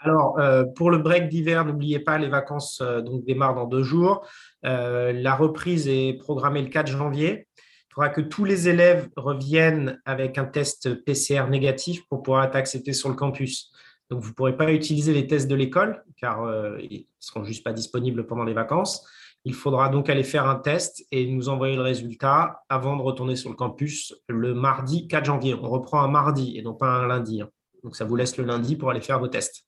Alors, 0.00 0.38
euh, 0.38 0.64
pour 0.64 0.90
le 0.90 0.98
break 0.98 1.28
d'hiver, 1.28 1.64
n'oubliez 1.64 1.98
pas, 1.98 2.18
les 2.18 2.28
vacances 2.28 2.80
euh, 2.80 3.00
donc, 3.00 3.24
démarrent 3.24 3.54
dans 3.54 3.66
deux 3.66 3.82
jours. 3.82 4.26
Euh, 4.64 5.12
la 5.12 5.34
reprise 5.34 5.88
est 5.88 6.18
programmée 6.18 6.62
le 6.62 6.68
4 6.68 6.86
janvier. 6.86 7.48
Il 7.58 7.94
faudra 7.94 8.10
que 8.10 8.20
tous 8.20 8.44
les 8.44 8.68
élèves 8.68 9.08
reviennent 9.16 10.00
avec 10.04 10.38
un 10.38 10.44
test 10.44 11.02
PCR 11.04 11.48
négatif 11.48 12.06
pour 12.08 12.22
pouvoir 12.22 12.44
être 12.44 12.56
acceptés 12.56 12.92
sur 12.92 13.08
le 13.08 13.14
campus. 13.14 13.72
Donc, 14.10 14.20
vous 14.20 14.28
ne 14.28 14.34
pourrez 14.34 14.56
pas 14.56 14.70
utiliser 14.70 15.12
les 15.12 15.26
tests 15.26 15.48
de 15.48 15.54
l'école 15.54 16.04
car 16.20 16.46
ils 16.78 17.00
ne 17.00 17.04
seront 17.18 17.42
juste 17.42 17.64
pas 17.64 17.72
disponibles 17.72 18.26
pendant 18.26 18.44
les 18.44 18.52
vacances. 18.52 19.04
Il 19.46 19.54
faudra 19.54 19.88
donc 19.88 20.10
aller 20.10 20.24
faire 20.24 20.48
un 20.48 20.56
test 20.56 21.06
et 21.12 21.24
nous 21.24 21.48
envoyer 21.48 21.76
le 21.76 21.82
résultat 21.82 22.64
avant 22.68 22.96
de 22.96 23.02
retourner 23.02 23.36
sur 23.36 23.48
le 23.48 23.54
campus 23.54 24.12
le 24.26 24.54
mardi 24.54 25.06
4 25.06 25.24
janvier. 25.24 25.54
On 25.54 25.70
reprend 25.70 26.00
un 26.02 26.08
mardi 26.08 26.58
et 26.58 26.62
non 26.62 26.74
pas 26.74 26.88
un 26.88 27.06
lundi. 27.06 27.42
Hein. 27.42 27.48
Donc, 27.84 27.94
ça 27.94 28.04
vous 28.04 28.16
laisse 28.16 28.36
le 28.38 28.44
lundi 28.44 28.74
pour 28.74 28.90
aller 28.90 29.00
faire 29.00 29.20
vos 29.20 29.28
tests. 29.28 29.64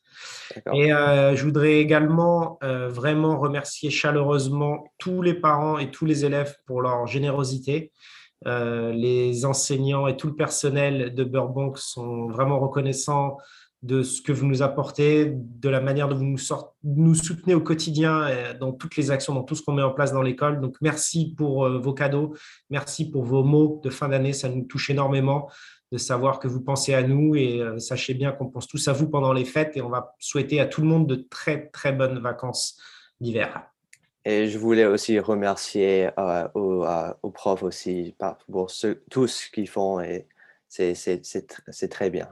Et 0.75 0.92
euh, 0.92 1.37
je 1.37 1.44
voudrais 1.44 1.76
également 1.76 2.58
euh, 2.64 2.88
vraiment 2.88 3.38
remercier 3.38 3.88
chaleureusement 3.90 4.92
tous 4.99 5.23
les 5.23 5.35
parents 5.35 5.78
et 5.78 5.92
tous 5.92 6.06
les 6.06 6.25
élèves 6.25 6.56
pour 6.66 6.82
leur 6.82 7.06
générosité. 7.06 7.92
Euh, 8.49 8.90
les 8.90 9.44
enseignants 9.44 10.08
et 10.08 10.16
tout 10.16 10.26
le 10.26 10.35
personnel 10.35 11.14
de 11.14 11.23
Burbank 11.23 11.78
sont 11.78 12.26
vraiment 12.26 12.58
reconnaissants 12.58 13.37
de 13.82 14.02
ce 14.02 14.20
que 14.20 14.32
vous 14.32 14.47
nous 14.47 14.62
apportez, 14.62 15.32
de 15.35 15.68
la 15.68 15.80
manière 15.80 16.08
dont 16.08 16.16
vous 16.16 16.37
nous, 16.85 17.14
soutenez 17.14 17.54
au 17.54 17.61
quotidien 17.61 18.26
dans 18.58 18.73
toutes 18.73 18.97
les 18.97 19.11
actions, 19.12 19.35
dans 19.35 19.44
tout 19.44 19.54
ce 19.54 19.62
qu'on 19.62 19.73
met 19.73 19.82
en 19.82 19.92
place 19.92 20.12
dans 20.12 20.23
l'école. 20.23 20.61
Donc, 20.61 20.76
merci 20.80 21.35
pour 21.37 21.68
vos 21.68 21.92
cadeaux, 21.92 22.35
merci 22.70 23.08
pour 23.08 23.23
vos 23.23 23.44
mots 23.44 23.80
de 23.85 23.90
fin 23.90 24.08
d'année, 24.08 24.32
ça 24.32 24.49
nous 24.49 24.64
touche 24.64 24.90
énormément 24.90 25.49
de 25.92 25.99
savoir 25.99 26.38
que 26.38 26.49
vous 26.49 26.61
pensez 26.61 26.94
à 26.94 27.02
nous 27.02 27.35
et 27.35 27.61
euh, 27.61 27.78
sachez 27.78 28.14
bien 28.14 28.32
qu'on 28.32 28.49
pense 28.49 28.66
tous 28.66 28.88
à 28.88 28.92
vous 28.92 29.08
pendant 29.08 29.32
les 29.32 29.44
fêtes 29.44 29.76
et 29.76 29.80
on 29.80 29.88
va 29.88 30.14
souhaiter 30.18 30.61
à 30.61 30.66
tout 30.66 30.82
le 30.82 30.87
monde 30.87 31.06
de 31.06 31.16
très 31.16 31.68
très 31.68 31.92
bonnes 31.92 32.18
vacances 32.18 32.78
d'hiver. 33.20 33.62
Et 34.25 34.49
je 34.49 34.58
voulais 34.58 34.85
aussi 34.85 35.18
remercier 35.18 36.11
euh, 36.18 36.47
euh, 36.56 37.12
aux, 37.23 37.30
profs 37.30 37.62
aussi 37.62 38.14
pour 38.50 38.70
tout 39.11 39.26
ce 39.26 39.50
qu'ils 39.50 39.68
font 39.68 40.00
et 40.00 40.26
c'est 40.68 41.88
très 41.90 42.10
bien. 42.10 42.28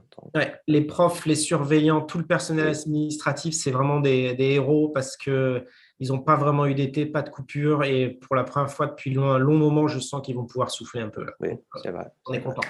les 0.66 0.82
profs, 0.82 1.26
les 1.26 1.34
surveillants, 1.34 2.02
tout 2.02 2.18
le 2.18 2.26
personnel 2.26 2.68
administratif, 2.68 3.54
c'est 3.54 3.70
vraiment 3.70 4.00
des, 4.00 4.34
des, 4.34 4.52
héros 4.52 4.90
parce 4.90 5.16
que 5.16 5.66
ils 5.98 6.08
n'ont 6.08 6.20
pas 6.20 6.36
vraiment 6.36 6.66
eu 6.66 6.74
d'été, 6.74 7.06
pas 7.06 7.22
de 7.22 7.30
coupure 7.30 7.84
et 7.84 8.10
pour 8.10 8.36
la 8.36 8.44
première 8.44 8.70
fois 8.70 8.86
depuis 8.86 9.18
un 9.18 9.38
long 9.38 9.56
moment, 9.56 9.88
je 9.88 9.98
sens 9.98 10.20
qu'ils 10.22 10.36
vont 10.36 10.44
pouvoir 10.44 10.70
souffler 10.70 11.00
un 11.00 11.08
peu. 11.08 11.24
Là. 11.24 11.32
Oui, 11.40 11.50
c'est 11.82 11.90
vrai. 11.90 12.12
On 12.26 12.34
est 12.34 12.42
content. 12.42 12.62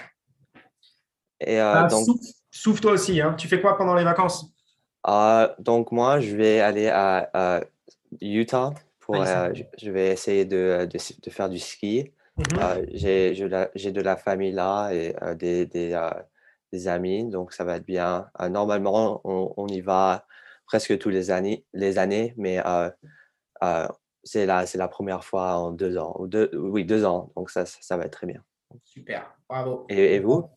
Et, 1.40 1.60
euh, 1.60 1.72
ah, 1.74 1.88
donc, 1.88 2.06
souffle, 2.50 2.80
toi 2.80 2.92
aussi. 2.92 3.20
Hein. 3.20 3.34
Tu 3.34 3.48
fais 3.48 3.60
quoi 3.60 3.76
pendant 3.76 3.94
les 3.94 4.04
vacances? 4.04 4.46
Euh, 5.08 5.48
Donc, 5.58 5.92
moi, 5.92 6.20
je 6.20 6.36
vais 6.36 6.60
aller 6.60 6.88
à, 6.88 7.62
Utah. 8.20 8.72
Pour, 9.00 9.16
euh, 9.16 9.52
je, 9.78 9.90
vais 9.90 10.08
essayer 10.08 10.44
de, 10.44 10.88
de, 10.90 11.30
faire 11.30 11.48
du 11.48 11.60
ski. 11.60 12.10
Mm-hmm. 12.38 13.70
J'ai 13.74 13.92
de 13.92 14.00
la 14.00 14.16
famille 14.16 14.52
là 14.52 14.90
et 14.92 15.14
des, 15.36 15.66
des, 15.66 15.98
des, 16.72 16.88
amis, 16.88 17.28
donc 17.30 17.52
ça 17.52 17.64
va 17.64 17.76
être 17.76 17.86
bien. 17.86 18.28
normalement, 18.50 19.20
on, 19.24 19.66
y 19.68 19.80
va 19.80 20.26
presque 20.66 20.98
tous 20.98 21.08
les 21.08 21.30
années, 21.30 21.64
les 21.72 21.98
années 21.98 22.34
mais 22.36 22.62
c'est 24.24 24.44
la, 24.44 24.64
la 24.74 24.88
première 24.88 25.24
fois 25.24 25.54
en 25.56 25.70
deux 25.70 25.96
ans. 25.96 26.14
Ou 26.18 26.26
deux, 26.26 26.50
oui, 26.54 26.84
deux 26.84 27.04
ans, 27.04 27.32
donc 27.36 27.50
ça, 27.50 27.64
ça, 27.64 27.96
va 27.96 28.04
être 28.04 28.12
très 28.12 28.26
bien. 28.26 28.42
Super, 28.84 29.34
bravo. 29.48 29.86
et 29.88 30.18
vous? 30.18 30.50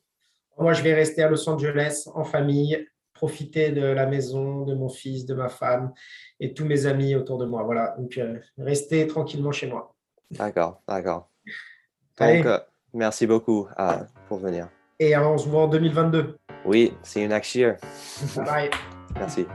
Moi, 0.59 0.73
je 0.73 0.83
vais 0.83 0.93
rester 0.93 1.23
à 1.23 1.29
Los 1.29 1.47
Angeles 1.49 2.09
en 2.13 2.25
famille, 2.25 2.85
profiter 3.13 3.71
de 3.71 3.81
la 3.81 4.05
maison, 4.05 4.65
de 4.65 4.75
mon 4.75 4.89
fils, 4.89 5.25
de 5.25 5.33
ma 5.33 5.47
femme 5.47 5.93
et 6.41 6.53
tous 6.53 6.65
mes 6.65 6.85
amis 6.85 7.15
autour 7.15 7.37
de 7.37 7.45
moi. 7.45 7.63
Voilà, 7.63 7.95
donc 7.97 8.17
euh, 8.17 8.39
rester 8.57 9.07
tranquillement 9.07 9.53
chez 9.53 9.67
moi. 9.67 9.95
D'accord, 10.31 10.81
d'accord. 10.85 11.28
Donc, 12.19 12.45
euh, 12.45 12.59
merci 12.93 13.25
beaucoup 13.27 13.67
euh, 13.79 13.97
pour 14.27 14.39
venir. 14.39 14.67
Et 14.99 15.15
on 15.15 15.37
se 15.37 15.47
voit 15.47 15.63
en 15.63 15.67
2022. 15.67 16.37
Oui, 16.65 16.93
see 17.03 17.21
you 17.21 17.27
next 17.27 17.55
year. 17.55 17.77
Bye. 18.35 18.69
Merci. 19.15 19.47